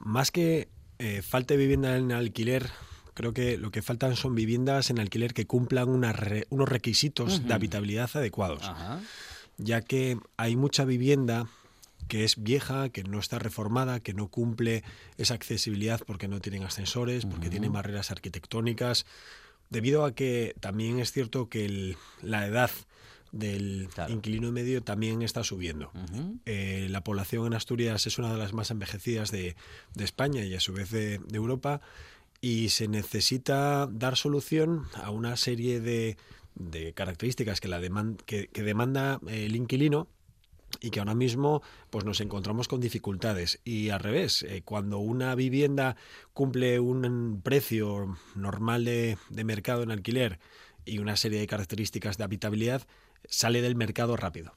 [0.00, 2.70] Más que eh, falta de vivienda en alquiler,
[3.14, 7.46] creo que lo que faltan son viviendas en alquiler que cumplan unas re- unos requisitos
[7.46, 8.62] de habitabilidad adecuados.
[8.62, 9.00] Ajá.
[9.58, 11.46] Ya que hay mucha vivienda
[12.08, 14.82] que es vieja, que no está reformada, que no cumple
[15.18, 19.04] esa accesibilidad porque no tienen ascensores, porque tienen barreras arquitectónicas,
[19.68, 22.70] debido a que también es cierto que el- la edad
[23.30, 25.90] del inquilino medio también está subiendo.
[26.46, 29.54] Eh, la población en Asturias es una de las más envejecidas de,
[29.94, 31.82] de España y a su vez de, de Europa
[32.40, 36.16] y se necesita dar solución a una serie de,
[36.58, 40.08] de características que, la deman- que, demanda eh, el inquilino
[40.80, 45.34] y que ahora mismo pues nos encontramos con dificultades y al revés eh, cuando una
[45.34, 45.96] vivienda
[46.34, 50.38] cumple un precio normal de, de mercado en alquiler
[50.84, 52.82] y una serie de características de habitabilidad
[53.28, 54.52] sale del mercado rápido.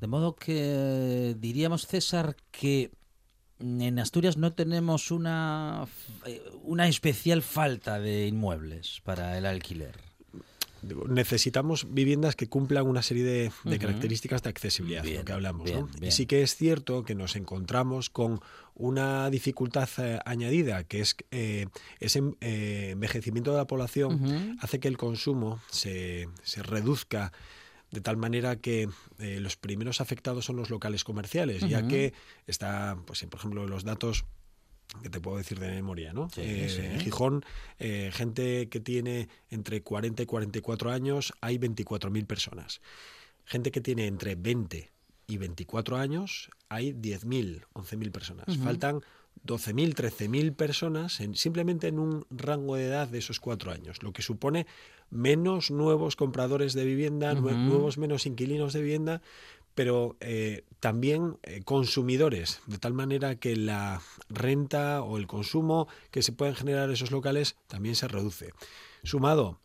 [0.00, 2.90] De modo que diríamos, César, que
[3.58, 5.86] en Asturias no tenemos una,
[6.24, 9.94] eh, una especial falta de inmuebles para el alquiler.
[11.08, 15.64] Necesitamos viviendas que cumplan una serie de, características de accesibilidad, Bien, lo que hablamos.
[15.64, 15.86] bien, ¿no?
[15.86, 16.04] bien.
[16.04, 18.40] Y sí que es cierto que nos encontramos con
[18.74, 21.66] una dificultad eh, añadida, que es eh,
[22.00, 27.32] ese eh, envejecimiento de la población hace que el consumo se, se reduzca
[27.90, 32.12] de tal manera que eh, los primeros afectados son los locales comerciales, ya que
[32.46, 34.24] está, pues, por ejemplo, los datos
[35.02, 36.28] que te puedo decir de memoria, ¿no?
[36.30, 36.80] Sí, Eh, sí.
[36.84, 37.44] En Gijón,
[37.78, 42.80] eh, gente que tiene entre 40 y 44 años, hay 24.000 personas.
[43.44, 44.90] Gente que tiene entre 20
[45.26, 48.48] y 24 años, hay 10.000, 11.000 personas.
[48.48, 48.64] Ujú.
[48.64, 49.00] Faltan
[49.44, 54.12] 12.000, 13.000 personas en, simplemente en un rango de edad de esos cuatro años, lo
[54.12, 54.66] que supone
[55.10, 59.22] menos nuevos compradores de vivienda, nuevos menos inquilinos de vivienda,
[59.76, 66.22] pero eh, también eh, consumidores, de tal manera que la renta o el consumo que
[66.22, 68.54] se pueden generar esos locales también se reduce.
[69.04, 69.60] Sumado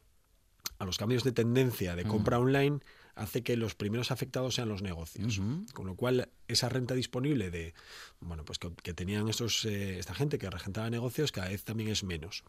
[0.80, 2.82] a los cambios de tendencia de compra online,
[3.16, 5.40] hace que los primeros afectados sean los negocios.
[5.74, 7.74] Con lo cual, esa renta disponible de
[8.20, 11.90] bueno, pues que, que tenían estos, eh, esta gente que regentaba negocios cada vez también
[11.90, 12.44] es menos.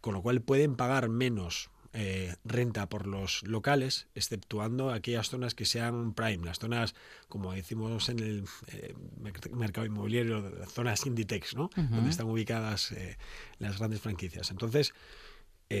[0.00, 5.64] Con lo cual pueden pagar menos eh, renta por los locales, exceptuando aquellas zonas que
[5.64, 6.94] sean prime, las zonas,
[7.28, 11.70] como decimos en el eh, merc- mercado inmobiliario, zonas Inditex, ¿no?
[11.76, 13.16] Donde están ubicadas eh,
[13.58, 14.50] las grandes franquicias.
[14.50, 14.92] Entonces,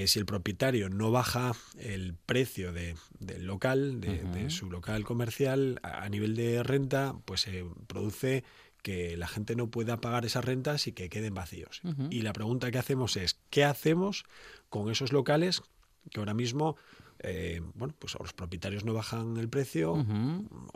[0.06, 6.04] si el propietario no baja el precio de- del local, de, su local comercial, a,
[6.04, 8.44] a nivel de renta, pues se produce
[8.82, 11.80] que la gente no pueda pagar esas rentas y que queden vacíos.
[12.10, 14.24] Y la pregunta que hacemos es, ¿qué hacemos
[14.68, 15.62] con esos locales
[16.08, 16.76] que ahora mismo,
[17.20, 20.06] eh, bueno, pues los propietarios no bajan el precio,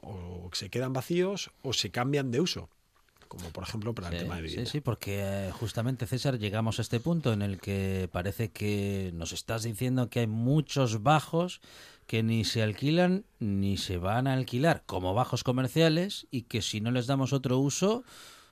[0.03, 2.69] o se quedan vacíos, o se cambian de uso?
[3.29, 4.71] Como por ejemplo para el Sí, tema de sí, vivienda.
[4.71, 9.33] sí, porque eh, justamente César llegamos a este punto en el que parece que nos
[9.33, 11.61] estás diciendo que hay muchos bajos
[12.07, 16.83] que ni se alquilan ni se van a alquilar como bajos comerciales y que si
[16.83, 18.05] no les damos otro uso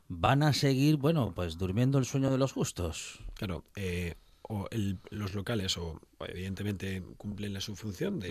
[0.09, 3.19] van a seguir, bueno, pues durmiendo el sueño de los justos.
[3.35, 8.31] Claro, eh, o el- los locales, o evidentemente cumplen la su función de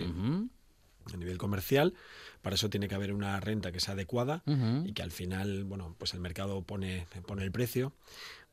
[1.12, 1.94] a nivel comercial,
[2.42, 4.86] para eso tiene que haber una renta que sea adecuada Ujú.
[4.86, 7.92] y que al final, bueno, pues el mercado pone, pone el precio,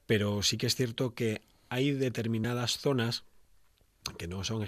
[0.07, 3.25] pero sí que es cierto que hay determinadas zonas
[4.17, 4.65] que no son,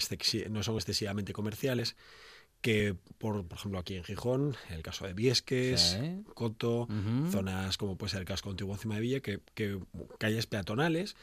[0.49, 1.95] no son excesivamente comerciales,
[2.61, 6.23] que por, por ejemplo aquí en Gijón, el caso de Viesques, Sí.
[6.35, 7.31] Coto, Ujú.
[7.31, 9.79] zonas como puede ser el casco antiguo encima de Villa, que, que
[10.17, 11.15] calles peatonales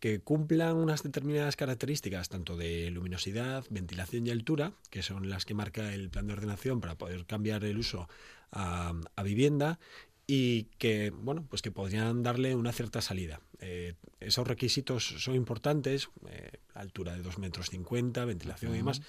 [0.00, 5.54] que cumplan unas determinadas características tanto de luminosidad, ventilación y altura, que son las que
[5.54, 8.08] marca el plan de ordenación para poder cambiar el uso
[8.52, 9.78] a, a vivienda
[10.26, 13.40] y que bueno pues que podrían darle una cierta salida.
[13.60, 19.02] Eh, esos requisitos son importantes, eh, altura de 2 metros 50, ventilación y demás,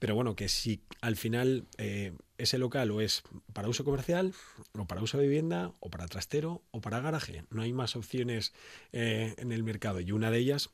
[0.00, 3.22] pero bueno, que si al final eh, ese local o es
[3.52, 4.32] para uso comercial,
[4.72, 7.44] o para uso de vivienda, o para trastero, o para garaje.
[7.50, 8.52] No hay más opciones
[8.92, 10.70] eh, en el mercado y una de ellas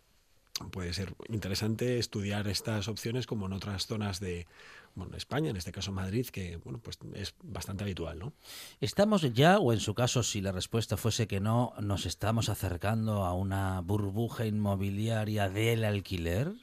[0.71, 4.47] puede ser interesante estudiar estas opciones como en otras zonas de
[4.95, 8.33] bueno, España, en este caso Madrid, que bueno, pues es bastante habitual, ¿no?
[8.81, 13.25] ¿Estamos ya, o en su caso, si la respuesta fuese que no, nos estamos acercando
[13.25, 16.55] a una burbuja inmobiliaria del alquiler?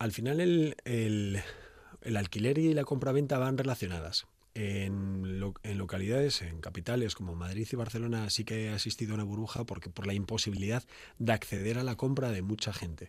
[0.00, 1.40] Al final el, el-
[2.02, 4.26] el alquiler y la compraventa van relacionadas.
[4.54, 9.22] En, lo- en localidades, en capitales como Madrid y Barcelona, sí que ha existido una
[9.22, 10.82] burbuja porque por la imposibilidad
[11.18, 13.08] de acceder a la compra de mucha gente.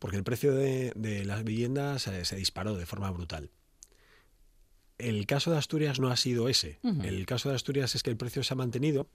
[0.00, 3.50] Porque el precio de, de las viviendas se, se disparó de forma brutal.
[4.98, 6.78] El caso de Asturias no ha sido ese.
[7.04, 9.08] El caso de Asturias es que el precio se ha mantenido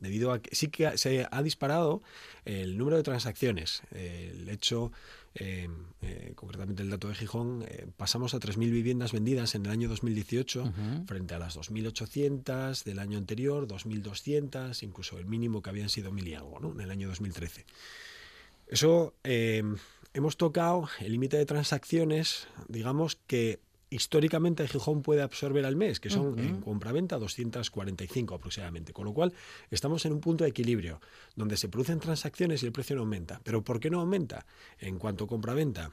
[0.00, 2.02] debido a que sí que se ha disparado
[2.44, 3.82] el número de transacciones.
[3.90, 4.92] El hecho,
[5.34, 5.68] eh,
[6.02, 9.88] eh, concretamente el dato de Gijón, eh, pasamos a 3.000 viviendas vendidas en el año
[9.88, 11.06] 2018 Ujú.
[11.06, 16.28] frente a las 2.800 del año anterior, 2.200, incluso el mínimo que habían sido 1.000
[16.28, 16.72] y algo, ¿no?
[16.72, 17.66] en el año 2013.
[18.68, 19.62] Eso eh,
[20.12, 23.60] hemos tocado el límite de transacciones, digamos que
[23.90, 26.40] históricamente Gijón puede absorber al mes, que son Ujú.
[26.40, 29.32] en compraventa 245 aproximadamente, con lo cual
[29.70, 31.00] estamos en un punto de equilibrio
[31.36, 33.40] donde se producen transacciones y el precio no aumenta.
[33.44, 34.46] Pero ¿por qué no aumenta
[34.78, 35.92] en cuanto a compraventa?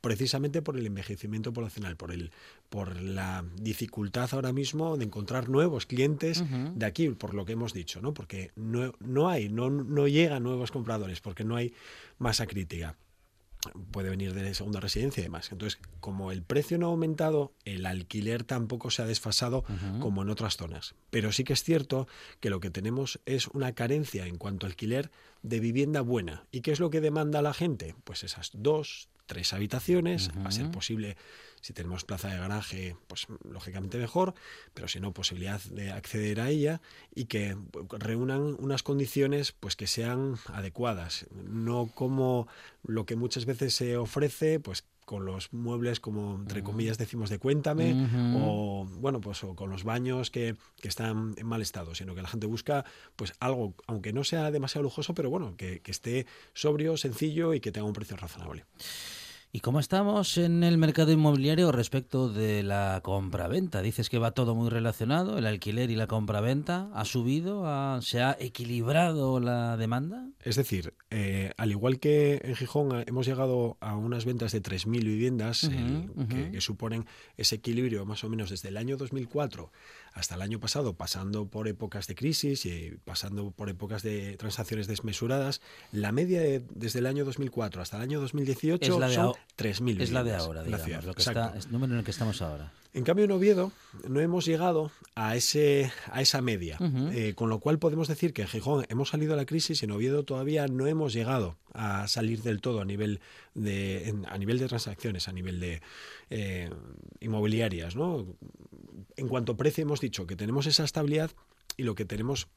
[0.00, 2.30] precisamente por el envejecimiento poblacional, por el
[2.68, 6.44] por la dificultad ahora mismo de encontrar nuevos clientes
[6.76, 8.14] de aquí, por lo que hemos dicho, ¿no?
[8.14, 11.74] Porque no, no hay, no, no llegan nuevos compradores, porque no hay
[12.18, 12.94] masa crítica.
[13.90, 15.50] Puede venir de segunda residencia y demás.
[15.52, 19.64] Entonces, como el precio no ha aumentado, el alquiler tampoco se ha desfasado
[20.00, 20.94] como en otras zonas.
[21.10, 22.08] Pero sí que es cierto
[22.40, 25.10] que lo que tenemos es una carencia en cuanto a alquiler
[25.42, 26.46] de vivienda buena.
[26.50, 27.94] ¿Y qué es lo que demanda la gente?
[28.04, 31.16] Pues esas dos, tres habitaciones, a ser posible,
[31.66, 34.34] si tenemos plaza de garaje, pues lógicamente mejor,
[34.72, 36.80] pero si no, posibilidad de acceder a ella
[37.12, 37.56] y que
[37.90, 42.46] reúnan unas condiciones pues que sean adecuadas, no como
[42.84, 47.38] lo que muchas veces se ofrece, pues con los muebles como entre comillas decimos de
[47.38, 52.16] cuéntame o bueno pues o con los baños que, que están en mal estado sino
[52.16, 55.92] que la gente busca pues algo aunque no sea demasiado lujoso pero bueno que, que
[55.92, 58.64] esté sobrio sencillo y que tenga un precio razonable
[59.56, 63.80] ¿Y cómo estamos en el mercado inmobiliario respecto de la compraventa?
[63.80, 66.90] Dices que va todo muy relacionado, el alquiler y la compraventa.
[66.92, 67.66] ¿Ha subido?
[67.66, 70.28] ¿Ha- ¿Se ha equilibrado la demanda?
[70.42, 74.60] Es decir, eh, al igual que en Gijón eh, hemos llegado a unas ventas de
[74.60, 76.52] 3.000 viviendas, Ujú, el- que, ujú.
[76.52, 77.06] que suponen
[77.38, 79.72] ese equilibrio más o menos desde el año 2004
[80.16, 84.86] hasta el año pasado, pasando por épocas de crisis y pasando por épocas de transacciones
[84.86, 85.60] desmesuradas,
[85.92, 89.26] la media de- desde el año 2004 hasta el año 2018 Es la de son
[89.26, 91.02] ao- 3.000 Es la de ahora, la digamos, ciudad.
[91.04, 91.44] lo que Exacto.
[91.44, 92.72] está, es el número en el que estamos ahora.
[92.96, 93.72] En cambio, en Oviedo
[94.08, 96.78] no hemos llegado a, ese, a esa media.
[97.12, 99.84] Eh, con lo cual podemos decir que en Gijón hemos salido de la crisis y
[99.84, 103.20] en Oviedo todavía no hemos llegado a salir del todo a nivel
[103.54, 105.82] de, en- a nivel de transacciones, a nivel de
[106.30, 106.70] eh,
[107.20, 107.96] inmobiliarias.
[107.96, 108.26] ¿no?
[109.16, 111.30] En cuanto a precio, hemos dicho que tenemos esa estabilidad
[111.76, 112.48] y lo que tenemos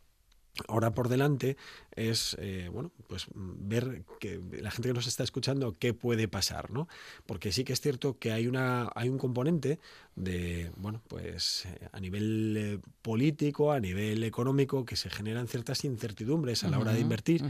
[0.67, 1.57] ahora por delante
[1.95, 6.71] es eh, bueno pues ver que la gente que nos está escuchando qué puede pasar
[6.71, 6.87] no
[7.25, 9.79] porque sí que es cierto que hay una hay un componente
[10.15, 15.85] de bueno pues eh, a nivel eh, político a nivel económico que se generan ciertas
[15.85, 17.43] incertidumbres a la hora de invertir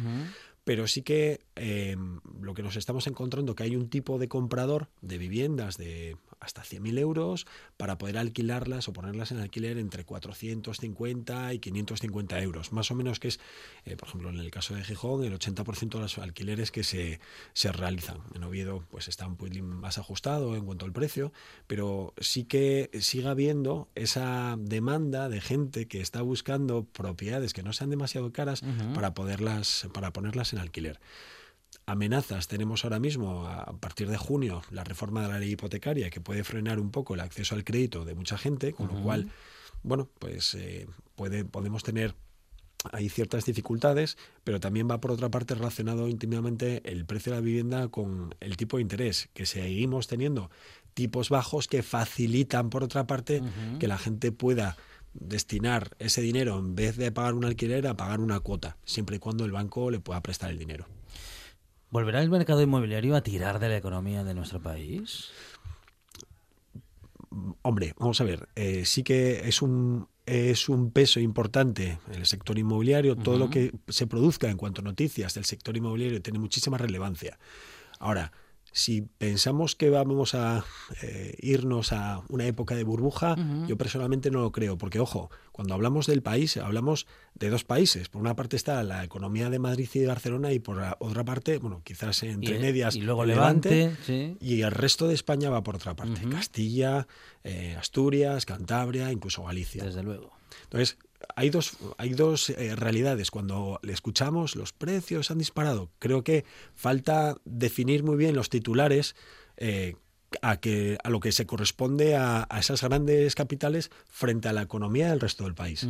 [0.70, 1.98] pero sí que eh,
[2.40, 6.64] lo que nos estamos encontrando que hay un tipo de comprador de viviendas de hasta
[6.64, 12.72] 100.000 euros para poder alquilarlas o ponerlas en alquiler entre 450 y 550 euros.
[12.72, 13.40] Más o menos que es,
[13.86, 17.20] eh, por ejemplo, en el caso de Gijón, el 80% de los alquileres que se,
[17.54, 18.18] se realizan.
[18.34, 21.34] En Oviedo pues está un pelín más ajustado en cuanto al precio,
[21.68, 27.74] pero sí que sigue habiendo esa demanda de gente que está buscando propiedades que no
[27.74, 28.64] sean demasiado caras
[28.94, 31.00] para poderlas para ponerlas en alquiler.
[31.92, 32.48] Amenazas.
[32.48, 36.44] Tenemos ahora mismo a partir de junio la reforma de la ley hipotecaria que puede
[36.44, 39.32] frenar un poco el acceso al crédito de mucha gente, con lo cual,
[39.84, 42.16] bueno, pues eh, puede, podemos tener
[42.94, 47.44] hay ciertas dificultades, pero también va por otra parte relacionado íntimamente el precio de la
[47.44, 50.50] vivienda con el tipo de interés, que seguimos teniendo
[50.94, 53.42] tipos bajos que facilitan por otra parte
[53.80, 54.78] que la gente pueda
[55.14, 59.20] destinar ese dinero en vez de pagar un alquiler a pagar una cuota, siempre y
[59.20, 60.86] cuando el banco le pueda prestar el dinero.
[61.92, 65.32] ¿Volverá el mercado inmobiliario a tirar de la economía de nuestro país?
[67.62, 72.26] Hombre, vamos a ver, eh, sí que es un es un peso importante en el
[72.28, 73.16] sector inmobiliario.
[73.16, 77.40] Todo lo que se produzca en cuanto a noticias del sector inmobiliario tiene muchísima relevancia.
[77.98, 78.32] Ahora,
[78.72, 80.64] si pensamos que vamos a
[81.02, 83.36] eh, irnos a una época de burbuja,
[83.68, 88.10] yo personalmente no lo creo, porque ojo, cuando hablamos del país, hablamos de dos países.
[88.10, 91.24] Por una parte está la economía de Madrid y de Barcelona y por la otra
[91.26, 94.38] parte, bueno, quizás entre Y- medias, y luego Levante, sí.
[94.40, 96.22] y el resto de España va por otra parte.
[96.30, 97.08] Castilla,
[97.44, 99.84] eh, Asturias, Cantabria, incluso Galicia.
[99.84, 100.32] Desde luego.
[100.64, 100.98] Entonces,
[101.36, 103.32] hay dos, hay dos eh, realidades.
[103.32, 105.90] Cuando le escuchamos, los precios han disparado.
[106.00, 106.46] Creo que
[106.76, 109.16] falta definir muy bien los titulares
[109.58, 109.96] eh,
[110.42, 114.62] a, que, a lo que se corresponde a, a esas grandes capitales frente a la
[114.62, 115.88] economía del resto del país.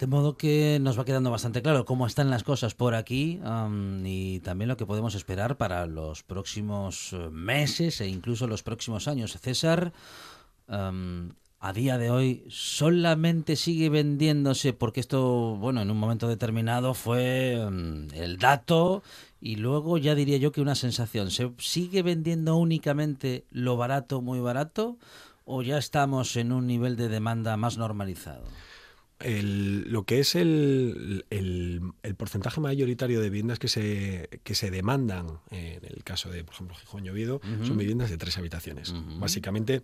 [0.00, 3.38] De modo que nos va quedando bastante claro cómo están las cosas por aquí
[4.02, 9.08] y también lo que podemos esperar para los próximos eh, meses e incluso los próximos
[9.08, 9.38] años.
[9.38, 9.92] César,
[11.62, 17.68] a día de hoy solamente sigue vendiéndose porque esto, bueno, en un momento determinado fue
[17.70, 19.02] mm, el dato
[19.42, 21.30] y luego ya diría yo que una sensación.
[21.30, 24.96] ¿Se sigue vendiendo únicamente lo barato, muy barato?
[25.44, 28.44] ¿O ya estamos en un nivel de demanda más normalizado?
[29.18, 34.70] El- lo que es el, el- el porcentaje mayoritario de viviendas que se, que se
[34.70, 38.94] demandan, en el caso de, por ejemplo, Gijón y Oviedo, son viviendas de tres habitaciones.
[39.18, 39.82] Básicamente,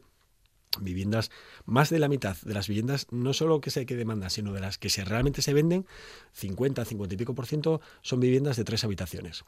[0.80, 1.30] viviendas,
[1.64, 4.60] más de la mitad de las viviendas, no solo que se que demandan, sino de
[4.60, 5.86] las que se realmente se venden,
[6.32, 9.44] 50, 50 y pico por ciento, son viviendas de tres habitaciones.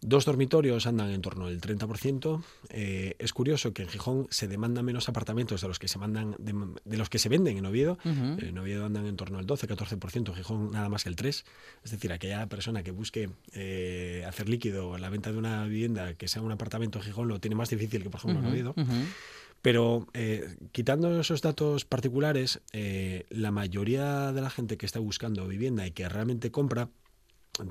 [0.00, 2.42] Dos dormitorios andan en torno al 30%.
[2.70, 6.34] Eh, es curioso que en Gijón se demandan menos apartamentos de los que se mandan
[6.38, 6.52] de,
[6.84, 7.96] de los que se venden en Oviedo.
[8.04, 11.44] En Oviedo andan en torno al 12-14%, en Gijón nada más que el 3%.
[11.84, 16.28] Es decir, aquella persona que busque eh, hacer líquido la venta de una vivienda que
[16.28, 18.74] sea un apartamento en Gijón lo tiene más difícil que, por ejemplo, en Ujú, Oviedo.
[19.64, 25.48] Pero eh, quitando esos datos particulares, eh, la mayoría de la gente que está buscando
[25.48, 26.90] vivienda y que realmente compra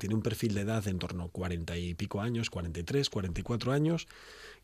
[0.00, 4.08] tiene un perfil de edad en torno a 40 y pico años, 43, 44 años,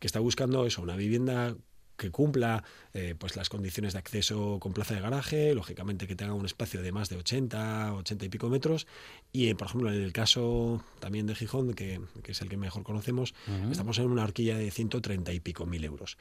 [0.01, 1.55] que está buscando eso, una vivienda
[1.97, 2.65] que cumpla
[2.95, 6.83] eh, pues las condiciones de acceso con plaza de garaje, lógicamente que tenga un espacio
[6.83, 8.89] de más de 80, 80 y pico metros.
[9.31, 12.57] Y, eh, por ejemplo, en el caso también de Gijón, que, que es el que
[12.57, 13.35] mejor conocemos,
[13.71, 16.19] estamos en una horquilla de 130 y pico mil euros.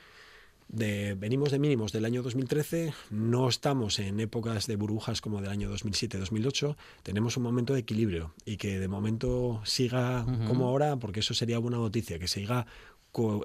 [0.70, 5.50] De, venimos de mínimos del año 2013, no estamos en épocas de burbujas como del
[5.50, 11.22] año 2007-2008, tenemos un momento de equilibrio y que de momento siga como ahora, porque
[11.22, 12.68] eso sería buena noticia, que siga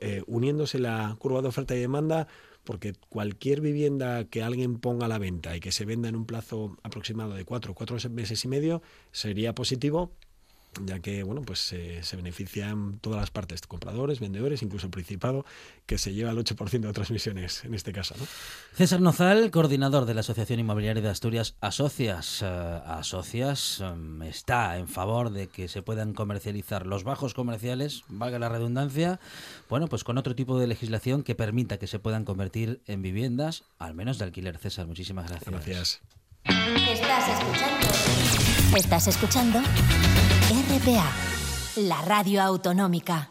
[0.02, 2.28] eh, uniéndose la curva de oferta y demanda,
[2.64, 6.26] porque cualquier vivienda que alguien ponga a la venta y que se venda en un
[6.26, 10.12] plazo aproximado de cuatro, cuatro meses y medio, sería positivo
[10.82, 15.44] ya que bueno pues eh, se benefician todas las partes, compradores, vendedores, incluso el Principado,
[15.86, 18.14] que se lleva el 8% de transmisiones en este caso.
[18.18, 18.26] ¿no?
[18.74, 22.46] César Nozal, coordinador de la Asociación Inmobiliaria de Asturias, Asocias, eh,
[22.86, 28.48] Asocias, em, está en favor de que se puedan comercializar los bajos comerciales, valga la
[28.48, 29.20] redundancia,
[29.68, 33.64] bueno, pues con otro tipo de legislación que permita que se puedan convertir en viviendas,
[33.78, 34.58] al menos de alquiler.
[34.58, 35.50] César, muchísimas gracias.
[35.50, 36.00] Gracias.
[36.44, 38.53] Estás escuchando.
[38.76, 41.12] Estás escuchando RPA,
[41.76, 43.30] la radio autonómica.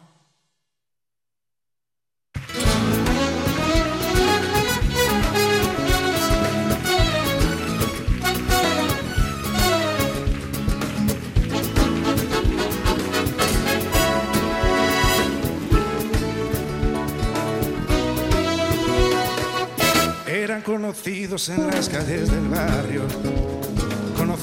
[20.26, 23.02] Eran conocidos en las calles del barrio,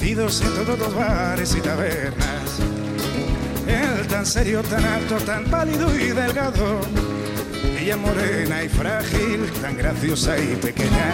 [0.03, 2.59] en todos los bares y tabernas.
[3.67, 6.81] Él tan serio, tan alto, tan pálido y delgado.
[7.79, 11.13] Ella morena y frágil, tan graciosa y pequeña.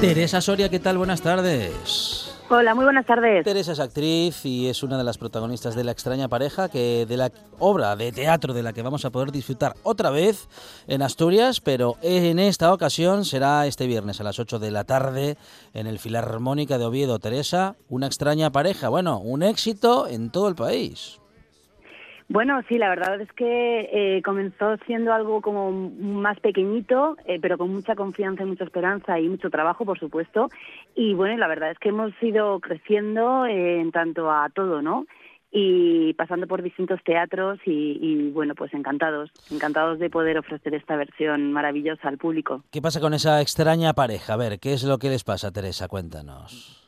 [0.00, 0.96] Teresa Soria, ¿qué tal?
[0.96, 2.25] Buenas tardes.
[2.48, 3.42] Hola, muy buenas tardes.
[3.42, 7.16] Teresa es actriz y es una de las protagonistas de La extraña pareja, que de
[7.16, 10.48] la obra de teatro de la que vamos a poder disfrutar otra vez
[10.86, 15.36] en Asturias, pero en esta ocasión será este viernes a las 8 de la tarde
[15.74, 17.18] en el Filarmónica de Oviedo.
[17.18, 21.18] Teresa, una extraña pareja, bueno, un éxito en todo el país.
[22.28, 27.56] Bueno, sí, la verdad es que eh, comenzó siendo algo como más pequeñito, eh, pero
[27.56, 30.48] con mucha confianza y mucha esperanza y mucho trabajo, por supuesto.
[30.96, 35.06] Y bueno, la verdad es que hemos ido creciendo eh, en tanto a todo, ¿no?
[35.52, 40.96] Y pasando por distintos teatros y, y, bueno, pues encantados, encantados de poder ofrecer esta
[40.96, 42.64] versión maravillosa al público.
[42.72, 44.34] ¿Qué pasa con esa extraña pareja?
[44.34, 45.86] A ver, ¿qué es lo que les pasa, Teresa?
[45.86, 46.85] Cuéntanos.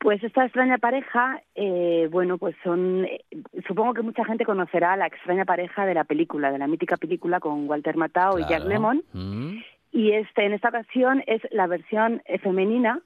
[0.00, 3.24] Pues esta extraña pareja, eh, bueno, pues son, eh,
[3.66, 7.40] supongo que mucha gente conocerá la extraña pareja de la película, de la mítica película
[7.40, 8.64] con Walter Matthau y Jack.
[8.64, 9.02] Lemmon.
[9.12, 9.58] Mm.
[9.90, 13.00] Y este, en esta ocasión es la versión eh, femenina,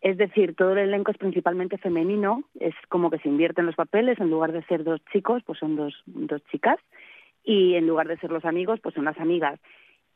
[0.00, 4.18] es decir, todo el elenco es principalmente femenino, es como que se invierten los papeles,
[4.18, 6.78] en lugar de ser dos chicos, pues son dos, dos chicas,
[7.44, 9.60] y en lugar de ser los amigos, pues son las amigas.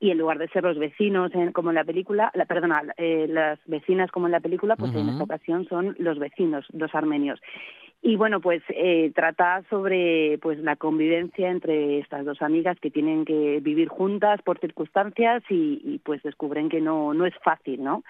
[0.00, 3.26] Y en lugar de ser los vecinos, en- como en la película, la, perdona, eh,
[3.28, 7.40] las vecinas como en la película, pues en esta ocasión son los vecinos, dos armenios.
[8.02, 13.24] Y bueno, pues eh, trata sobre pues la convivencia entre estas dos amigas que tienen
[13.24, 18.02] que vivir juntas por circunstancias y, y, pues descubren que no, no es fácil, ¿no?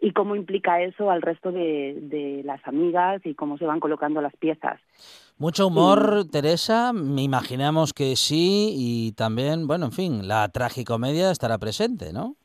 [0.00, 4.20] Y cómo implica eso al resto de, de las amigas y cómo se van colocando
[4.20, 4.80] las piezas.
[5.38, 11.58] Mucho humor, Teresa, me imaginamos que sí, y también, bueno, en fin, la tragicomedia estará
[11.58, 12.36] presente, ¿no?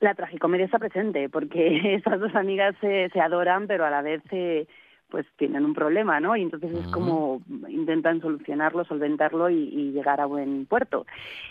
[0.00, 4.22] La tragicomedia está presente porque esas dos amigas se, se adoran, pero a la vez
[4.30, 4.66] se,
[5.14, 6.34] pues tienen un problema, ¿no?
[6.34, 11.06] Y entonces es como intentan solucionarlo, solventarlo y, y llegar a buen puerto.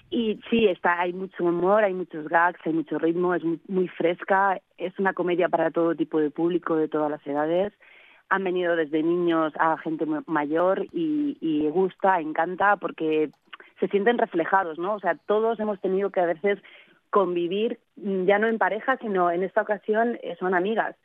[0.09, 3.87] Y sí, está, hay mucho humor, hay muchos gags, hay mucho ritmo, es muy, muy
[3.87, 7.71] fresca, es una comedia para todo tipo de público, de todas las edades.
[8.27, 13.29] Han venido desde niños a gente ma- mayor y, y gusta, encanta, porque
[13.79, 14.95] se sienten reflejados, ¿no?
[14.95, 16.59] O sea, todos hemos tenido que a veces
[17.11, 20.97] convivir, ya no en pareja, sino en esta ocasión eh, son amigas.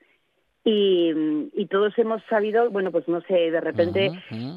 [0.65, 1.13] Y,
[1.55, 4.11] y todos hemos sabido, bueno, pues no sé, de repente,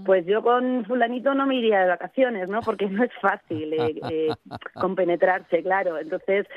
[0.06, 2.62] pues yo con fulanito no me iría de vacaciones, ¿no?
[2.62, 4.30] Porque no es fácil eh, eh,
[4.74, 5.97] compenetrarse, claro.
[5.99, 6.47] Entonces,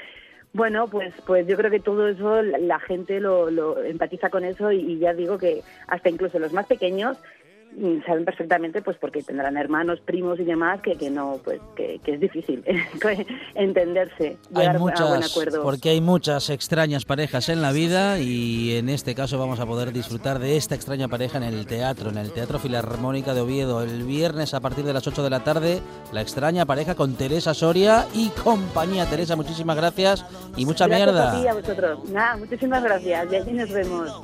[0.52, 4.72] bueno, pues pues yo creo que todo eso la, gente lo, lo empatiza con eso
[4.72, 7.18] y, y ya digo que hasta incluso los más pequeños
[8.06, 12.14] saben perfectamente pues porque tendrán hermanos, primos y demás que, que no, pues que, que
[12.14, 12.64] es difícil
[13.54, 15.62] entenderse, llegar Hay a buen muchas, acuerdo.
[15.62, 19.92] porque hay muchas extrañas parejas en la vida y en este caso vamos a poder
[19.92, 24.04] disfrutar de esta extraña pareja en el teatro, en el Teatro Filarmónica de Oviedo, el
[24.04, 25.80] viernes a partir de las 8 de la tarde,
[26.12, 29.06] la extraña pareja con Teresa Soria y compañía.
[29.06, 30.24] Teresa, muchísimas gracias
[30.56, 31.32] y mucha Gracias mierda.
[31.32, 32.10] a ti a vosotros.
[32.10, 33.32] Nada, muchísimas gracias.
[33.32, 34.22] Y allí nos vemos.